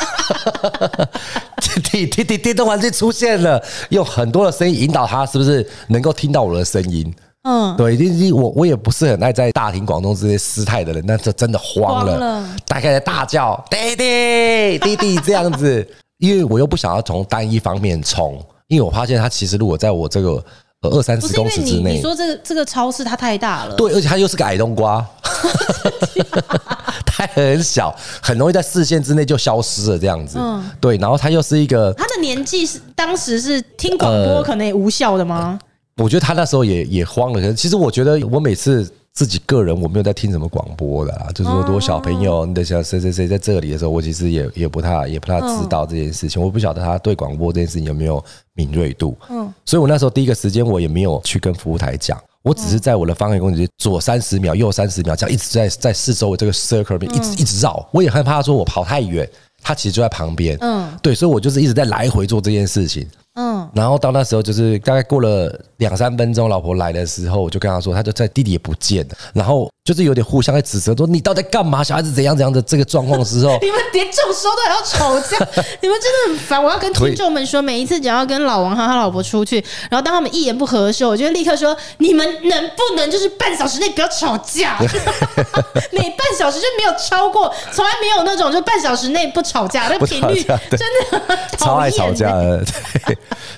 [1.60, 7.12] 弟弟弟弟电动玩具出现了，用很多的声音引导他，是不是能够听到我的声音？
[7.42, 15.86] 嗯，对，弟弟，我我也不是很爱在大庭广众之间失态的人，那这真的慌了，大概在大叫弟弟弟弟这样子，
[16.18, 20.42] 因为我又不想要从单一方面冲，因为我发现他其实如果在我这个
[20.88, 25.04] 二三十公尺之内，你说这个这个超市它太大了，对，而且它又是个矮冬瓜。
[27.04, 30.38] 它很小，很容易在视线之内就消失了，这样子。
[30.40, 30.96] 嗯，对。
[30.96, 35.58] 然后它又是一个，他的年纪是当时是听广播可能也无效的吗？
[35.98, 37.40] 我觉得他那时候也也慌了。
[37.40, 46.40] 可是其实我觉得我每次自己个人我没有在听什么广播的啦，就是说多小朋友，你的小谁谁谁在这里的时候，我其实也也不太也不太知道这件事情。
[46.40, 49.16] 我不晓得他对广播这件事情有没有敏锐度。
[49.28, 52.18] 嗯，所以我那时候第一个时间我也没有去跟服务台讲。
[52.42, 57.86] 我只是在我的方圆公里左三十秒，右三十秒，这样一直在在四周围这个 circle 里面一直一直绕。
[57.92, 59.28] 我也害怕说我跑太远，
[59.60, 60.56] 他其实就在旁边。
[60.62, 63.06] 嗯，对，所以我就是一直在来回做这件事情。
[63.40, 71.82] 嗯，然后到那时候就是大概过了两三分钟，老婆来的时候，我就跟她说，她就在弟弟也不见了，然后就是有点互相在指责，说你到底干嘛？
[71.82, 75.38] 小孩子怎样怎样的这个状况的时候， 你们连这种时候都还要吵架，
[75.80, 76.62] 你们真的很烦。
[76.62, 79.56] 我要跟听众们说，每一次只要跟老王和他老婆出去，
[79.90, 84.78] 然后当他们一言不合的时候，我就立刻说，你们能不能就是半小时内不要吵架？
[85.90, 92.62] 每半小时就没有超过，从来没有那种就半小时内不吵架，的频率真的超爱吵架的。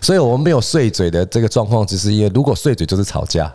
[0.01, 3.53] 所以我们没有碎嘴的这个状况，只是因为如果碎嘴就是吵架。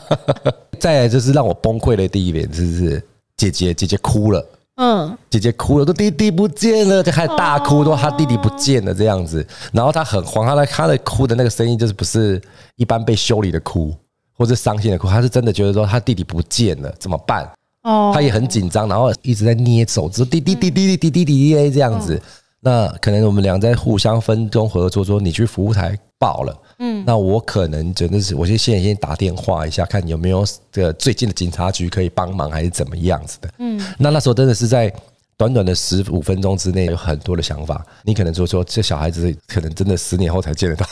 [0.78, 3.02] 再来就是让我崩溃的第一点，就是？
[3.34, 9.44] 姐姐姐姐哭了，嗯，姐姐哭了，说弟弟不见了，就开始大哭，说他弟弟不见了这样子。
[9.72, 12.40] 然后他很慌，他的他的哭的那个声音就是不是
[12.76, 13.92] 一般被修理的哭，
[14.36, 17.50] 或者伤心的哭，他是真的觉得说他弟弟不见了怎么办？
[17.82, 22.20] 哦，他也很紧张，然后一直在捏手指，弟弟弟弟弟弟弟弟这样子。
[22.64, 34.92] 那可能我们俩在互相分工合作，说你去服务台报了，嗯，那我可能真的是，我就先先打电话一下，看有没有这个最近的警察局可以帮忙，还是怎么样子的，嗯，那那时候真的是在。
[35.36, 40.86] 短短的十五分钟之内有很多的想法，你可能说说这小孩子可能真的十年后才见得到，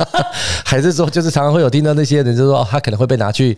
[0.64, 3.56] 还是说就是常常会有听到那些人就说他可能会被拿去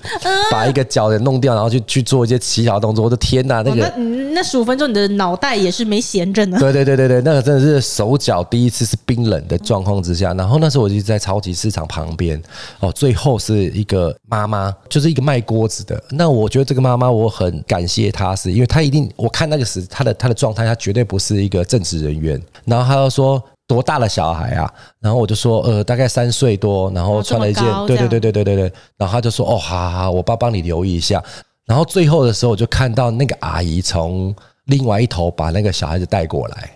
[0.51, 3.05] 把一个脚给弄掉，然后去去做一些奇巧动作。
[3.05, 6.59] 我的天哪，那个那那十五分钟你的脑袋也是没闲着呢。
[6.61, 12.41] 对对对对对，那个真的是手脚第一次是冰冷的状况之下，然后那时候我就在超级市场旁边
[12.79, 16.01] 哦，最后是一个妈妈，就是一个卖锅子的。
[16.11, 20.29] 那我觉得这个妈妈我很感谢她，是因为她一定我看那个时她的她。
[20.29, 22.39] 的状态，他绝对不是一个正职人员。
[22.67, 24.71] 然后他又说多大的小孩啊？
[25.01, 26.91] 然后我就说呃，大概三岁多。
[26.91, 28.73] 然后穿了一件，对对对对对对对。
[28.99, 31.25] 然后他就说哦，好好好，我爸帮你留意一下。
[31.65, 34.35] 然后最后的时候，我就看到那个阿姨从
[34.67, 36.71] 另外一头把那个小孩子带过来。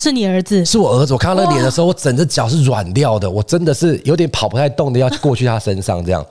[0.00, 0.64] 是你儿子？
[0.64, 1.12] 是我儿子。
[1.12, 6.24] 我看到那个脸的时候，我整只脚是软掉的，我真的是有点跑不太动的，要去过去他身上这样。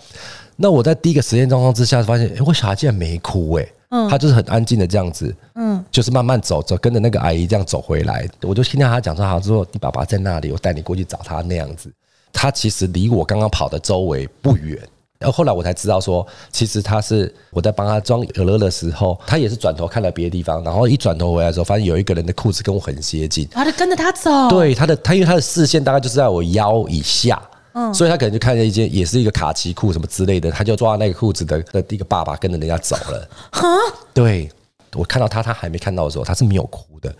[0.55, 8.27] 那我在第一个实验状况之下，发现，哎，我小孩竟然没哭，哎，嗯，他就是很安静的这样子，嗯，就是慢慢走走，跟着那个阿姨这样走回来。
[8.41, 11.91] 我就听到他讲说，好，之后你爸爸在那里，我带你过去找他那样子。
[12.33, 14.79] 他其实离我刚刚跑的周围不远。
[15.19, 24.29] 然后后来我才知道说，其实他是我在帮他装可乐的时候，他也是转头看了别的地方，然后一转头回来的时候，发现有一个人的裤子跟我很接近，他就跟着他走。
[24.47, 27.41] 对，他的他因为他的视线大概就是在我腰以下，
[27.77, 33.29] 嗯，所以他可能就看见一件也是一个卡其裤什么之类的，他就抓那个裤子的的一个爸爸跟着人家走了。
[33.53, 33.67] 哈，
[34.15, 34.49] 对，
[34.95, 37.13] 我看到他，他还没看到的时候，他是没有哭的。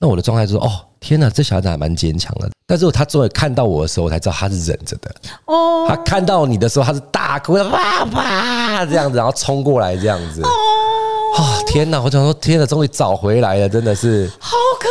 [0.00, 2.48] 那我的状态就是哦，天哪，这小孩子还蛮坚强的。
[2.66, 5.14] 但是他终于看到我的时候，我才知道他是忍着的。
[5.46, 10.40] 哦，他看到你的时候，他是大哭的，爸爸这样子，然后冲过来这样子。
[10.42, 10.48] 哦，
[11.36, 12.00] 哦，天哪！
[12.00, 14.88] 我想说，天哪，终于找回来了，真的是好可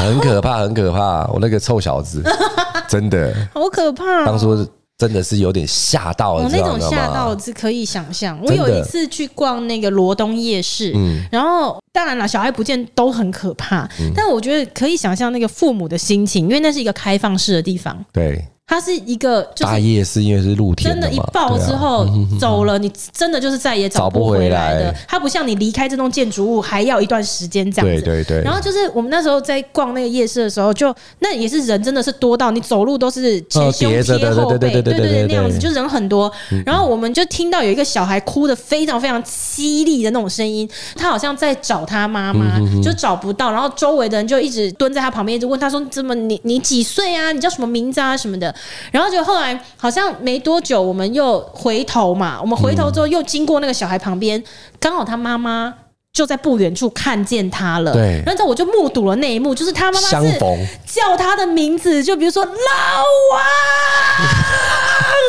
[0.00, 1.26] 怕，很可怕，很可怕。
[1.28, 2.22] 我那个臭小子，
[2.88, 4.24] 真的好可怕。
[4.26, 4.66] 当初。
[4.98, 8.38] 真的是有点吓到了，我那种吓到是可以想象。
[8.40, 18.46] 我有一次去逛那个罗东夜市，嗯，然后当然了，小孩不见都很可怕，但我觉得可以想象那个父母的心情，因为那是一个开放式的地方，对。
[18.72, 22.08] 它是一个大夜市，因为是露天，真的，一爆之后
[22.40, 24.94] 走了，你真的就是再也找不回来的。
[25.06, 28.02] 它不像你离开这栋建筑物还要一段时间这样子。
[28.02, 28.42] 对对对。
[28.42, 36.32] 然后就是我们那时候在逛那个夜市的时候，就那也是人真的是多到你走路都是前胸贴后背，对对对那样子，就人很多。
[36.64, 43.52] 然后我们就听到有一个小孩哭的非常非常凄厉的那种声音，他好像在找他妈妈，就找不到。
[43.52, 47.32] 然后周围的人就一直蹲在他旁边，一直问他说：“怎么你你几岁啊？
[47.32, 48.16] 你叫什么名字啊？
[48.16, 48.54] 什么的。”
[48.90, 52.38] 然后就后来好像没多久，我们又回头嘛。
[52.40, 54.42] 我们回头之后又经过那个小孩旁边，
[54.78, 55.74] 刚好他妈妈
[56.12, 57.92] 就在不远处看见他了。
[57.92, 60.38] 对，然后我就目睹了那一幕，就是他妈妈是
[60.86, 63.42] 叫他的名字，就比如说老王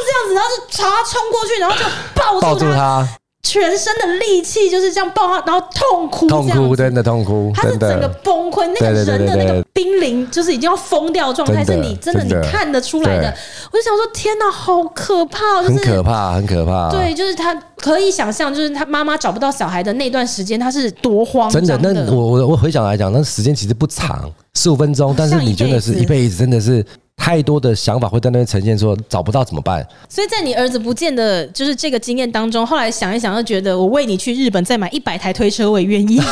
[0.05, 3.07] 这样子，然后就朝他冲过去，然后就抱住他。
[3.43, 13.33] 全身的力气就是这样爆发，然后痛哭，痛哭，真的痛哭，他是整个崩溃，那个人的那个濒临就是已经要疯掉状态，是你真的你看得出来的。
[13.71, 16.89] 我就想说，天哪，好可怕，很可怕，很可怕。
[16.89, 26.83] 对，就是他可以想象，就是他妈妈找不到小孩的那段时间，他是多慌张的，那我我我回想来讲，那时间其实不长，十五分钟，但是你真的是一辈子，真的是。
[27.15, 29.87] 太多的想法会在那边呈现，说找不到怎么办？
[30.09, 36.17] 所以在你儿子不见的就是这个经验当中，后来想一想，就觉得我为你去日本再买一百台推车，我也愿意。
[36.17, 36.23] 就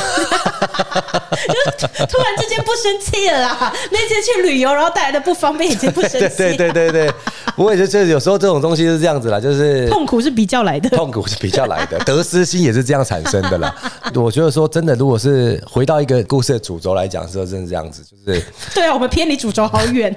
[2.06, 3.74] 突然之间不生气了啦！
[3.92, 6.38] 那些去旅游然后带来的不方便已经不生气。
[6.38, 7.14] 对对对对对，
[7.56, 13.74] 不过也就是有时候这种东西是这样子啦，就是痛苦是比较来的，痛苦是比较来的，得失心也是这样产生的啦。
[14.16, 18.44] 我觉得说真的，如果是回到一个故事的主轴来讲，说真是这样子，就是
[18.76, 20.16] 对啊，我们偏离主轴好远。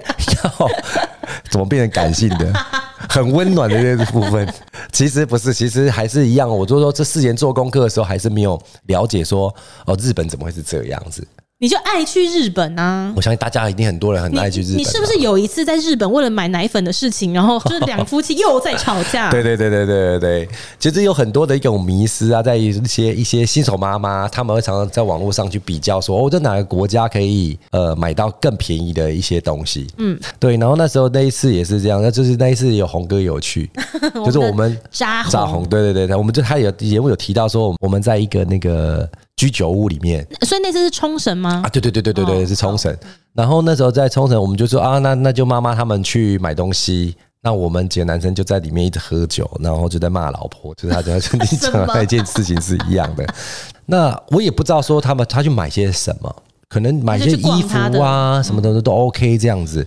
[1.51, 2.53] 怎么变成感性的、
[3.09, 4.47] 很温暖的那个部分？
[4.93, 6.49] 其实不是，其实还是一样。
[6.49, 9.55] 我就说这事前做功课的时候，还是没有了解说
[9.87, 11.27] 哦，日本怎么会是这样子。
[11.61, 13.13] 你就爱去日本啊！
[13.17, 14.79] 我相信大家一定很多人很爱去日本。
[14.79, 19.31] 你是不是有一次在日本为了买奶粉的事情，然后就是两夫妻又在吵架？
[19.33, 20.49] 对对对对对对对，
[20.81, 29.87] 其实有很多的一种迷失啊，在一些一些新手妈妈，他们会常常在网络上去比较说，哦，在哪个国家可以呃买到更便宜的一些东西？
[29.99, 30.57] 嗯，对。
[30.57, 33.71] 然后那时候那一次也是这样，那就是那一次有红哥有去，
[34.27, 39.09] 就是我们扎扎红，对对对，我们就他有节目有提到说，我们在一个那个。
[39.37, 41.63] 居酒屋里面，所以那次是冲绳吗？
[41.65, 42.97] 啊，对对对对对对，是冲绳。
[43.33, 53.27] 然后那时候在冲绳，我们就说啊，那那就妈妈他们去买东西，那我们几个男生就在里面一直喝酒，然后就在骂老婆，就是他跟你讲的那件事情是一样的。
[53.87, 56.35] 那我也不知道说他们他去买些什么，
[56.69, 59.87] 可能买些衣服啊什么的都 OK 这样子。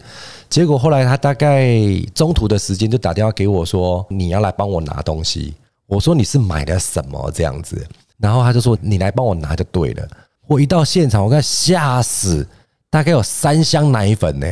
[0.49, 1.73] 结果后来他大概
[2.13, 5.53] 中途的时间就打电话给我说，你要来帮我拿东西。
[5.87, 7.81] 我说你是买的什么这样子？
[8.19, 10.07] 然后他就说：“你来帮我拿就对了。”
[10.47, 12.47] 我一到现场，我看吓死，
[12.89, 14.47] 大概有三箱奶粉呢。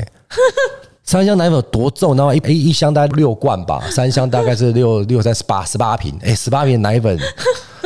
[1.04, 2.15] 三箱奶粉有多重？
[2.17, 6.17] 然后一一一箱大概六罐吧，三箱大概是六六三十八十八瓶。
[6.23, 7.17] 哎，十八瓶奶粉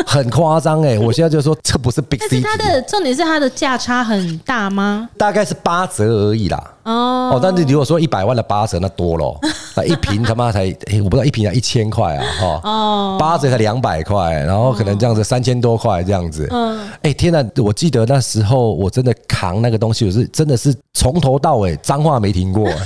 [0.06, 0.98] 很夸张哎！
[1.00, 2.28] 我现在就说这不是 Big C。
[2.30, 5.10] 但是它的重点是它的价差很大吗？
[5.18, 6.58] 大概是八折而已啦。
[6.84, 9.40] 哦哦，但是如果说一百万的八折，那多了。
[9.76, 12.62] 那一瓶他妈才哎，我不知道一瓶才一千块啊哈。
[12.64, 16.48] 哦，八折才两百块，然后可能这样子三千多块这样子。
[16.52, 17.46] 嗯，哎天哪！
[17.58, 22.68] 我记得那时候我真的扛那个东西，我是真的是从头到尾脏话没停过。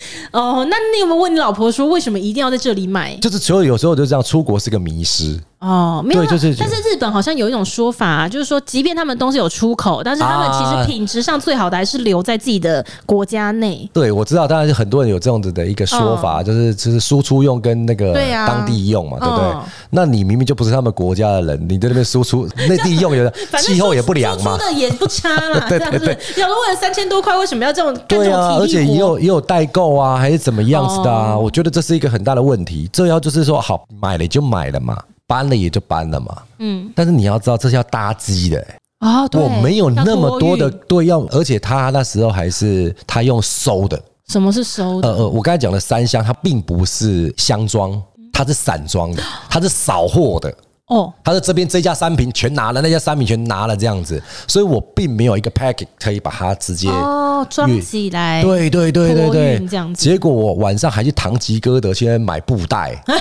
[0.32, 3.16] 哦，那你有没有问你老婆说，为什么一定要在这里买？
[3.16, 5.38] 就是所有有时候就这样，出国是个迷失。
[5.60, 6.54] 哦，没有，对，就是。
[6.58, 13.86] 但是日本好像有一种说法啊，就是说，即便他们东西有出口，但是他们其实品质上最好的还是留在自己的国家内。
[13.92, 18.14] 对，我知道，当然是很多人有这样子的一个说法，就是就是输出用跟那个
[18.46, 19.54] 当地用嘛，对不对？
[19.90, 23.30] 那你明明就不是他们国家的人，你在那边输出内地用，有的
[23.60, 26.18] 气候也不良嘛，输出的也不差啦，对 对对。
[26.38, 27.94] 要是为了三千多块，为什么要这种？
[28.08, 31.38] 对啊，而且也有也有代购啊，还是怎么样子的啊？
[31.38, 32.88] 我觉得这是一个很大的问题。
[32.92, 34.96] 这要就是说，好买了就买了嘛。
[35.26, 38.66] 搬了也就搬了嘛，嗯，但是你要知道这是要搭机的
[38.98, 44.02] 啊，我没有那么多的对用，而且他那时候还是他用收的。
[44.26, 45.08] 什么是收的？
[45.08, 50.52] 呃呃，我刚才讲的三箱，它并不是箱装，它是散装的，它是扫货的。
[50.90, 58.42] 哦，他说这边这家商品全拿了，那家商品全拿了这样子，所以我并没有一个 packet 可以把它直接哦装起来。
[58.42, 60.02] 对对对对对，这样子。
[60.02, 63.00] 结果我晚上还去唐吉诃德现在买布袋，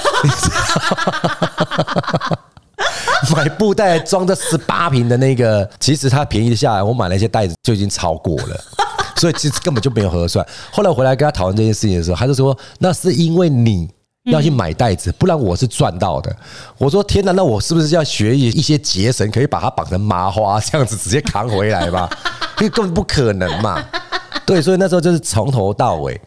[3.35, 8.59] 买布袋装着十八瓶的那个，其实它便宜下来，我买了一些袋子就已经超过了，
[9.17, 10.43] 所以其实根本就没有核算。
[10.71, 13.87] 后来回来跟他讨论这件事情的时候，他就说那是因为你。
[14.31, 16.35] 要去买袋子，不然我是赚到的。
[16.77, 22.09] 我说天哪，那我是不是要学一些结绳，可以把它绑成麻花，这样子直接扛回来吧？
[22.59, 23.83] 因为根本不可能嘛。
[24.45, 26.19] 对，所以那时候就是从头到尾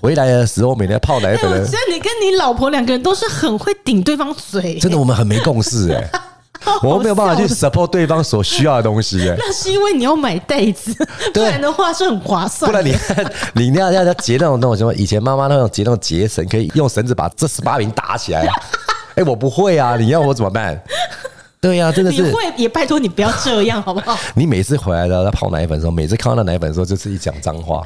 [0.00, 1.50] 回来的时候，每天泡奶粉。
[1.50, 6.10] 我觉得你跟你老婆两个人都是很会顶对方嘴，真的，我们很没共识哎。
[6.82, 9.34] 我没有办法去 support 对方所需要的东西耶。
[9.38, 10.92] 那是因为你要买袋子，
[11.32, 12.70] 不然的话是很划算。
[12.70, 14.92] 不然你看， 你那样要要结那种那种什么？
[14.94, 18.46] 以前妈妈那种结那种结绳，可以用绳子把这十八瓶打起来。
[19.14, 20.80] 哎，我不会啊，你要我怎么办？
[21.60, 22.22] 对呀，真的是。
[22.22, 24.18] 你会也拜托你不要这样好不好？
[24.34, 27.82] 你每次回来的在泡奶粉的时候，每次看到那奶粉的时候，就是一讲脏话。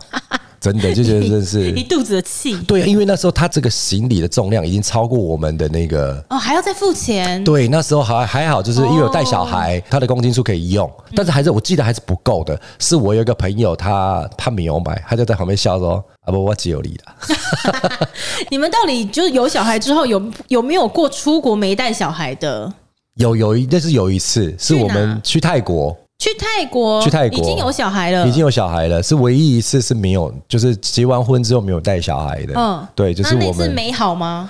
[0.63, 2.57] 真的就觉得 真是一肚子的气。
[2.63, 7.43] 对啊，因为那时候他这个行李的重量已经超过我们的那个哦，还要再付钱。
[7.43, 12.59] 对，那时候还还好，就是因为有带小孩，他的公斤数可以用，但是还是我记得还是不够的。
[12.79, 15.95] 是我有一个朋友，他他没有买，他就在旁边笑说
[16.25, 18.09] ：“啊不，我只有你了。
[18.49, 22.73] ”你们到底就是有小孩之后有有没有过出国没带小孩的？
[23.17, 25.97] 有有一，那是有一次是我们去泰国。
[26.23, 32.55] 去泰国，去泰国已经有小孩了，已经有小孩了，是唯一一次是没有，就是结完婚之后没有带小孩的。
[32.55, 34.49] 嗯，对，就是我们美好吗？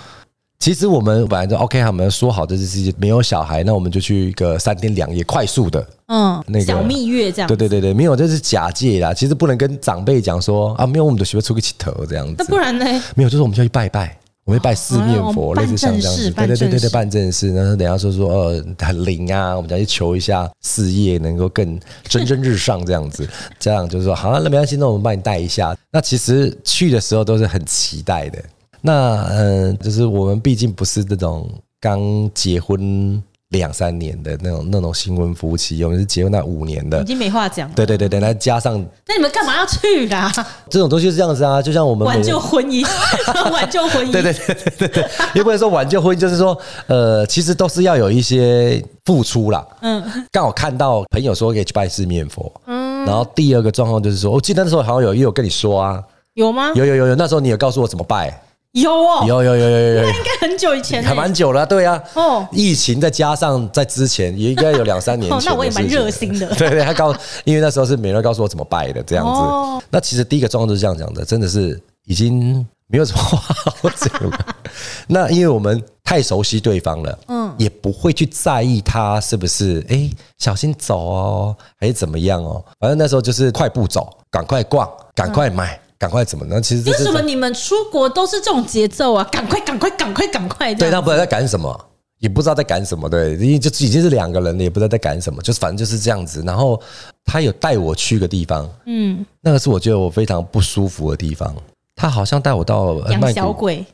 [0.58, 7.48] 其实我们本来就 OK，我们说好这是没有小孩，那我们就去一个三天两夜快速的，嗯，那个小蜜月这样。
[7.48, 9.14] 对对对对，没有，这是假借啦。
[9.14, 12.34] 其实不能跟长辈讲说啊，没有，我们就喜欢出个气头这样子。
[12.38, 12.84] 那不然呢？
[13.16, 14.14] 没有，就是我们就要去拜拜。
[14.44, 17.54] 我会拜四面佛，类似像这样子，对对对对对，办正事。
[17.54, 23.28] 然后等下说说呃很灵啊，我们要去求一下事业能够更蒸蒸日上这样子。
[23.60, 25.76] 这样就是说，好，那没关系，那我们帮你带一下。
[25.90, 28.42] 那其实去的时候都是很期待的。
[28.80, 31.48] 那嗯，就是我们毕竟不是这种
[31.80, 32.00] 刚
[32.34, 33.22] 结婚。
[33.52, 37.70] 两三年的那种那种新婚夫妻，我们是结婚那五年的，已经没话讲。
[37.72, 38.74] 对对对对，那加上，
[39.06, 40.32] 那你们干嘛要去啦？
[40.68, 42.86] 这种东西是这样子啊，就像我们挽救婚姻，
[43.52, 44.10] 挽救婚姻。
[44.10, 49.66] 对对对对对对，也不能说挽救婚姻，就是说，呃，其实都是要有一些付出啦。
[49.82, 56.02] 嗯，刚好看到朋友说可以去拜四面佛，嗯，然后第二个状况就是说，我记得那时候好像有也有跟你说啊，
[56.34, 56.72] 有吗？
[56.74, 58.42] 有有有有，那时候你有告诉我怎么拜。
[58.72, 62.02] 有哦，有有有有有，那应该很久以前，还蛮久了，对啊。
[62.14, 65.40] 哦，疫情再加上在之前，也应该有两三年前。
[65.52, 66.46] 那我也蛮热心的。
[66.56, 67.14] 对对，他告，
[67.44, 69.86] 因为那时候是美人告诉我怎么拜的，这样子。
[69.90, 74.38] 那其实第一个状况就是这样讲的，真的是已经没有什么话好讲了。
[75.06, 80.08] 那因为我们太熟悉对方了，嗯，也不会去在意他是不是哎
[80.38, 82.64] 小心走哦，还是怎么样哦。
[82.80, 85.78] 反正那时候就是快步走，赶快逛，赶快买。
[86.02, 86.60] 赶快怎么呢？
[86.60, 89.22] 其实为什么你们出国都是这种节奏啊？
[89.30, 90.74] 赶快，赶快，赶快，赶快！
[90.74, 91.80] 对，他不知道在赶什么，
[92.18, 93.08] 也不知道在赶什么。
[93.08, 96.42] 对，因为就已经是两个人了，也不知道在赶什么，就是反正就是这样子。
[96.44, 96.82] 然后
[97.24, 101.54] 他有带我去一个地方，嗯，那个是我觉得我非常不舒服的地方。
[101.94, 103.86] 他好像带我到养 小鬼，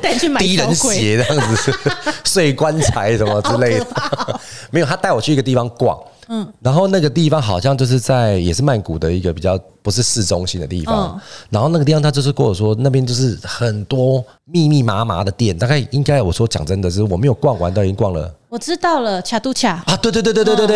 [0.00, 1.72] 带去买低人鞋这样子，
[2.24, 3.86] 睡棺材什么之类的。
[4.72, 5.98] 没有，他带我去一个地方逛。
[6.28, 11.20] 嗯，然后那个地方好像就是在也是曼谷的一个比较不是市中心的地方，
[11.50, 20.66] 然后那个地方他就是跟我说那边就是很多密密麻麻的店，大概应该我说讲真的是我没有逛完都已经逛了我知道了，卡杜卡啊，对对对对对对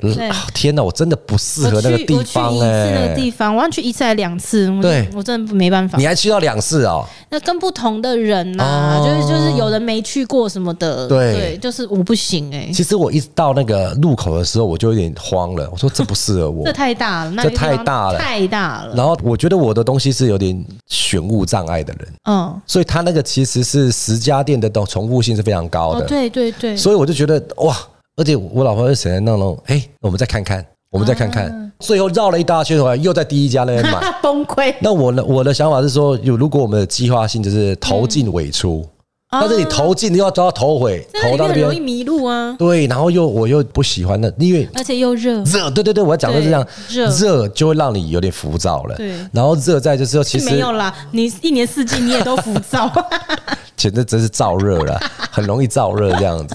[0.00, 0.30] 对，对。
[0.54, 5.98] 天哪，我真的不适合那个地方哎，那个地方，我要去一次还两次，对，我真的没办法。
[5.98, 7.04] 你还去到两次哦？
[7.30, 12.70] 那跟不同的人呐，就是就是有人没去过什么的，对，就是我不行哎。
[12.72, 18.94] 其实我一到那个路口的时候，我就有点慌了，我说这不适合我， 这太大了，那这太大了，太大了。
[18.94, 27.42] 然后我觉得我的东西是有点选物障碍的人，嗯，所以他那个其实是十家店的都重复性是非常高的，对对对，所以我就觉得。
[27.56, 27.76] 哇，
[28.16, 29.58] 而且我老婆是谁那种？
[29.66, 34.74] 哎，我们再看看，我们再看看，啊、最后绕了一大圈的话，又在第一家那边买， 崩溃。
[34.80, 35.24] 那我呢？
[35.24, 38.88] 我的想法是说，有如果我们的计划性就是头进尾出，嗯、
[39.40, 42.54] 但是你头进又要都要头尾，头到那边容易迷路啊。
[42.58, 48.96] 对，然后又我又不喜欢那，因为而且又热热，对对对，我要讲的是这样，热热就会让你有点浮躁了。
[48.96, 52.90] 对，然后热在就是说，其实没有啦，你一年四季你也都浮躁，
[53.76, 56.54] 简直真是燥热了，很容易燥热这样子。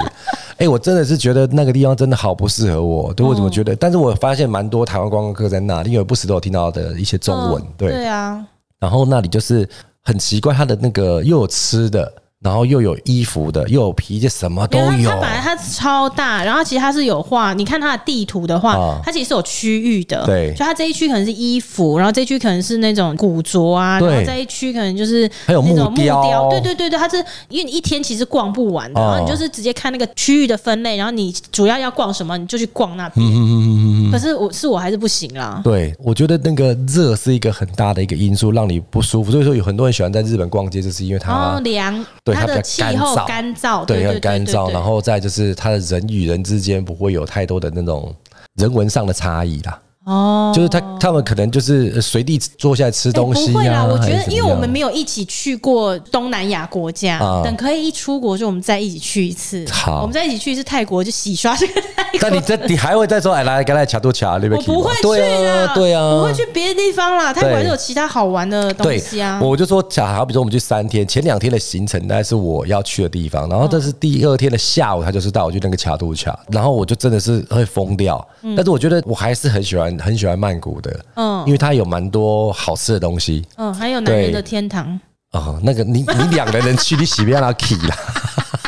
[0.57, 3.75] 哎，我真的是觉得那个地方真的好不适合我，对我怎么觉得？
[3.75, 8.45] 但是我发现蛮多台湾观光客在那里，因为不时都有听到的一些中文，对对啊。
[8.79, 9.67] 然后那里就是
[10.03, 12.11] 很奇怪，它的那个又有吃的。
[12.41, 15.09] 然后又有衣服的，又有皮鞋，什么都有。
[15.09, 17.53] 它本来它超大，然后其实它是有画。
[17.53, 20.25] 你看它的地图的话，啊、它其实是有区域的。
[20.25, 26.49] 对，就它这一区可能是衣服，然后这一区可能是那种古着啊，然后这一区可能就是那种木雕。
[26.49, 27.17] 对对对对，它是
[27.49, 33.27] 因为你一天其实逛不完的，啊、然后你就是直接看那个区域的分类，然后你主要要逛什么，你就去逛那边。
[33.27, 34.11] 嗯嗯嗯嗯。
[34.13, 35.59] 可是我是我还是不行啦。
[35.61, 39.29] 对，我觉得那个热是一个很大的一个因素，让你不舒服。
[39.29, 42.05] 所以说有很多人喜欢在日本逛街，就是因为它凉。
[42.33, 48.13] 它的气候干燥，对，很干燥，然后再就是它的人与人之间不会有太多的那种
[48.55, 49.79] 人文上的差异啦。
[50.09, 53.51] 哦，就是他他们可能就是随地坐下来吃东西、啊欸。
[53.51, 59.63] 不会啦，我觉得因为我们没有一起去过东南亚国家，嗯、等可以一出国就我们再一起去一次。
[59.71, 62.19] 好，我们再一起去一次泰国就洗刷这个泰国。
[62.21, 64.53] 那你这 你还会再说哎来，刚才卡都卡那边？
[64.53, 67.31] 我不会去啊，对啊，不会去别的地方啦。
[67.31, 69.39] 泰国还是有其他好玩的东西啊。
[69.41, 78.27] 我就说假好比说我们去三天，前两天的行程大概是我要去的地方，然后这是第二天的下午，他就是带我去那个卡都卡，然后我就真的是会疯掉。
[78.55, 80.79] 但是我觉得我还是很喜欢很喜欢曼谷。
[80.81, 84.99] 的，嗯，因为它有蛮多好吃的东西，嗯，还有男人的天堂，
[85.31, 87.95] 哦，那个你你两个人去，你洗不要拉 key 啦，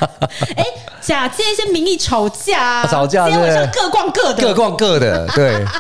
[0.58, 0.66] 哎，
[1.02, 5.66] 假借一些名义吵架，吵架是各逛各的，各逛各的，对。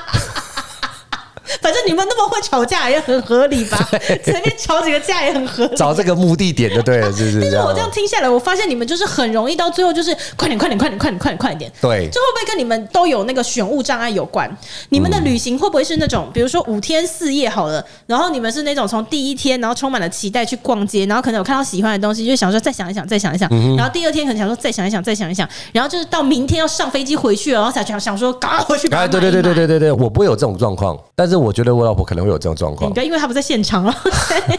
[1.61, 3.77] 反正你们那么会吵架也很合理吧？
[4.23, 5.75] 随便吵几个架也很合理。
[5.75, 7.41] 找这个目的点就对了，是不是？
[7.41, 11.71] 但是我这样听下来，我发现你们就是很容易到最后就是快点、快点、快点、快点、快点、快点。
[11.81, 14.49] 对，这会不会跟你们都有那个选物障碍有关？
[14.89, 28.87] 你们的旅行会不会是那种，比如说五天四夜好了，然后你们是那种从第一天然后充满了期待去逛街，然后可能有看到喜欢的东西，就想说再想一想，再想一想，然后第二天可能想说再想一想，再想一想，然后就是到明天要上飞机回去了，然后才想想说赶快回去。
[28.89, 32.21] 哎，对对对对对对对，我不会有这种状况，但是我觉得我老婆可能。
[32.21, 33.91] 会有这种状况，应该因为她不在现场了。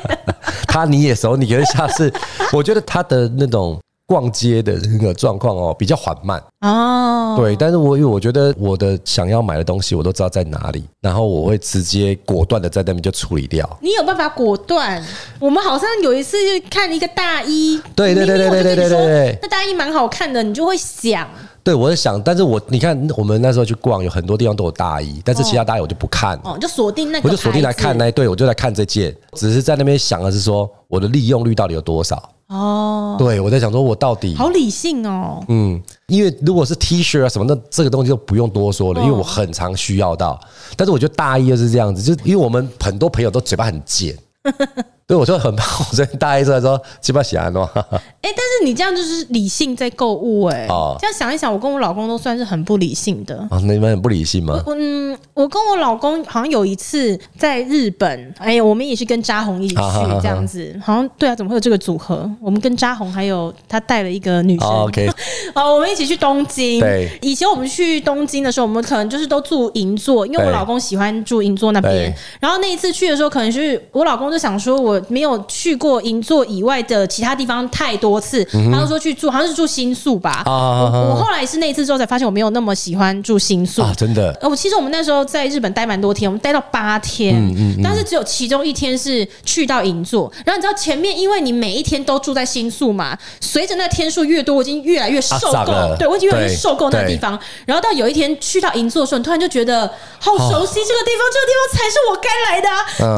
[0.66, 2.12] 她你也熟，你觉得下次，
[2.52, 7.36] 我觉得她的那种逛街的那个状况哦，比较缓慢哦。
[7.38, 13.78] 对，但是我因为我觉得我的想要买的东西，我都知道在哪里，然后我会直接果断的在那边就处理掉。
[13.80, 15.00] 你有办法果断？
[15.38, 21.28] 我们好像有一次就看一个大衣，对对对对对对对对，那大衣蛮好看的，你就会想。
[21.64, 32.30] 对，我在想，但是我你看，我们那时候去逛，有很多地方都有大衣，但是其他大衣我就不看，哦，就锁定那个，我就锁定来看那一，对，我就在看这件，只是在那边想的是说，我的利用率到底有多少？
[32.48, 40.38] 哦，对，我在想说，我到底好理性哦，嗯，因为如果是 T 恤啊什么，的这个东西就不用多说了，因为我很常需要到，
[40.76, 44.16] 但是我觉得大衣就是这样子，就因为我们很多朋友都嘴巴很贱。
[45.06, 47.62] 对，我就很怕，我昨天大一出来说，鸡巴喜欢喏。
[47.74, 47.80] 哎，
[48.22, 50.66] 但是你这样就是理性在购物哎。
[50.68, 50.96] 哦。
[51.00, 53.36] 这样想一想，我跟我老公都算是很不理性的。
[53.50, 54.62] 啊，你们很不理性吗？
[54.68, 59.80] 嗯，我跟我老公好像有一次在日本，哎呀，我们也是跟扎红一起去
[60.22, 60.74] 这样子。
[60.82, 62.30] 好像对啊，怎么会有这个组合？
[62.40, 64.68] 我们跟扎红还有他带了一个女生。
[64.68, 65.10] OK。
[65.54, 66.80] 哦，我们一起去东京。
[66.80, 67.10] 对。
[67.20, 72.14] 以前我们去东京的时候，我们可能就是都住银座，因为我老公喜欢住银座那边。
[72.40, 74.91] 然后那一次去的时候，可能是我老公就想说，我。
[75.08, 80.42] 没有去过银座以外的其他地方太多次，嗯、哼他就说去住，好像是住新宿吧。
[80.44, 84.36] 啊、我我后来是那一次之后才发现，我没有那么喜欢住新宿啊，真的。
[84.42, 87.34] 我其实我们那时候在日本待蛮多天，我们待到八天，
[87.82, 90.32] 但是只有其中一天是去到银座。
[90.44, 97.38] 然后你知道前面，因为你每一天都住在新宿嘛，随着那天数越多，我已经越来越受够，啊、对我已经越来越受够那个地方。
[97.66, 99.86] 然后到有一天去到银座的时候，你突然就觉得
[100.18, 102.68] 好熟悉这个地方，哦、这个地方才是我该来的、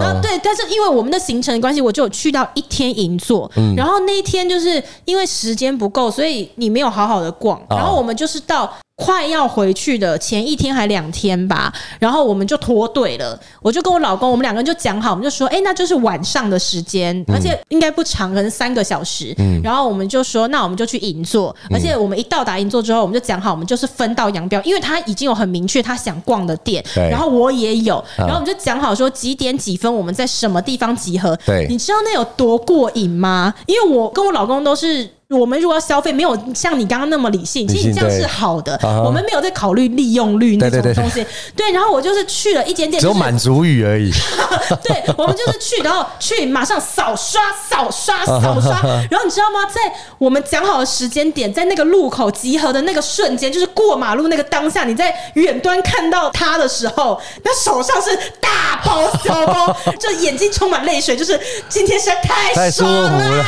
[0.02, 1.54] 然后对，但是因为我们的行程。
[1.64, 8.70] 关系，我就有去到一天银座，嗯、然后那一天就是因为时间不够，所以你没有好好的逛，然后我们就是到。
[8.96, 13.38] 快要回去的前一天还两天吧，然后我们就脱队了。
[13.60, 19.34] 我就跟我老公，我们两个人就讲好，我们就说，哎，那就是晚上的时间，而且应该不长，可能三个小时。
[19.38, 31.36] 嗯，然后我们就说，那我们就去银座，而且我们一到达银座之后，我们就讲好，我们就是分道扬镳，因为他已经有很明确他想逛的店，然后我也有，然后我们就讲好说几点几分我们在什么地方集合。
[31.44, 33.52] 对，你知道那有多过瘾吗？
[33.66, 35.10] 因为我跟我老公都是。
[35.30, 38.78] 我们如果要消费，没有像你刚刚那么理性，其实你这样是好的。
[39.04, 41.26] 我们没有在考虑利用率那种东西。
[41.56, 44.12] 对，然后我就是去了一间店，只有满足欲而已。
[44.84, 48.80] 对，我们就是去，然后去马上扫刷、扫刷、扫刷。
[49.10, 49.64] 然后你知道吗？
[49.72, 49.80] 在
[50.18, 63.44] 我们讲好的时间点，在那个路口集合的那个瞬间，就是过马路那个当下，你在远端看到他的时候，那手上是大包小包， 就眼睛充满泪水，就是今天实在太爽了，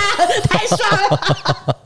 [0.48, 1.65] 太爽了。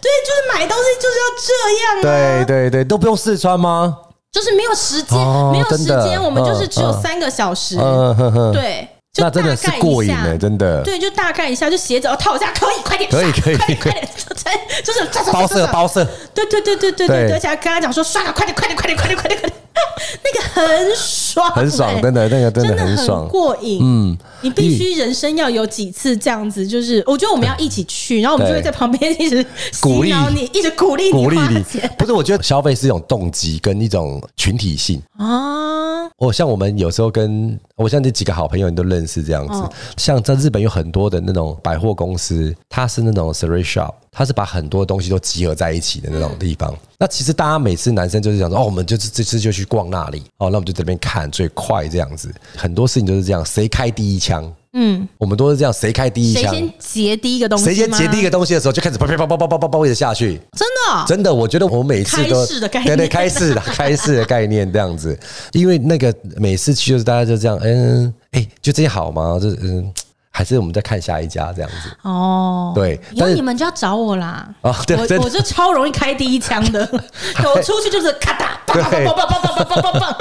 [0.00, 1.50] 对，就是买东西就是要这
[1.82, 2.02] 样啊！
[2.02, 3.98] 对对对，都不用试穿吗？
[4.32, 7.76] 就是没有时间，哦、没有时间，我们就是只有三个小时。
[7.78, 10.82] 嗯呵呵、对，就大概一下，那真的是过瘾欸，真的。
[10.82, 14.08] 对，就大概一下，就鞋子要套一下，可以，快点，可以，可以，快点，快点，
[14.84, 15.02] 就是
[15.32, 16.06] 包色，包色。
[16.34, 19.52] 对对对对对对，而且还跟他讲说，刷了，快点，快点，快点，快点，快点，快点。
[20.22, 20.96] 那个很
[21.36, 23.78] 爽，很爽，真的，那个真的很爽，很过瘾。
[23.82, 29.44] 嗯，你必须人生要有几次这样子，就是我觉得我们要一起去，然后我们就会在旁边一直
[29.82, 31.62] 鼓励你，一直鼓励你，鼓励你。
[31.98, 36.08] 不是，我觉得消费是一种动机跟一种群体性啊。
[36.16, 39.62] 我像我们有时候跟我像这几个好朋友，你都认识这样子。
[39.98, 43.92] 像在日本有很多的那种百货公司，它是那种 s e r e shop。
[44.16, 46.74] 他是把很多东西都集合在一起的那种地方。
[46.98, 52.34] 那其实大家每次男生就是想说，哦，我们就是这次就去逛那里，哦，那我们就这边看最快这样子。
[52.56, 54.50] 很多事情都是这样，谁开第一枪？
[54.72, 56.44] 嗯，我们都是这样，谁开第一枪？
[56.44, 57.64] 谁先截第一个东西？
[57.66, 60.40] 谁先截第一个东西的时候，就开始啪啪啪啪啪啪啪啪一直下去。
[60.56, 61.04] 真的？
[61.06, 65.18] 真的，我觉得我每次都对对，开市的开市的概念这样子。
[65.52, 69.38] 因为那个每次去就是大家就这样，嗯，哎，就这些好吗？
[69.38, 69.92] 就嗯。
[70.36, 71.96] 还是我们再看下一家这样子。
[72.02, 74.46] 哦，对，那你们就要找我啦。
[74.60, 76.86] 哦，对，我我就超容易开第一枪的，
[77.42, 80.16] 我出去就是咔哒，砰砰砰砰砰砰砰砰砰，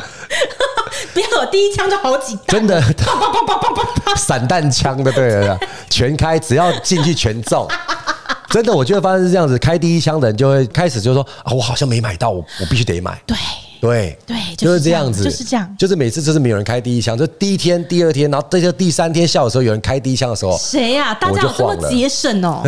[1.13, 5.59] 不要我第一枪就好几弹，真的，砰砰砰砰砰砰，散弹枪的，对了，
[5.89, 7.67] 全开，只要进去全中，
[8.49, 13.35] 真的，我觉得发现是这样子，开第一枪的人就会开始就说啊，我好像没买到，我我必须得买，对。
[13.85, 21.13] 对对，就是这样子，就是这样，就是每次就是没有人开第一枪，就第一天、第二天，然后这就第三天下午的时候有人开第一枪的时候，谁呀？
[21.13, 22.63] 大家有这么节省哦？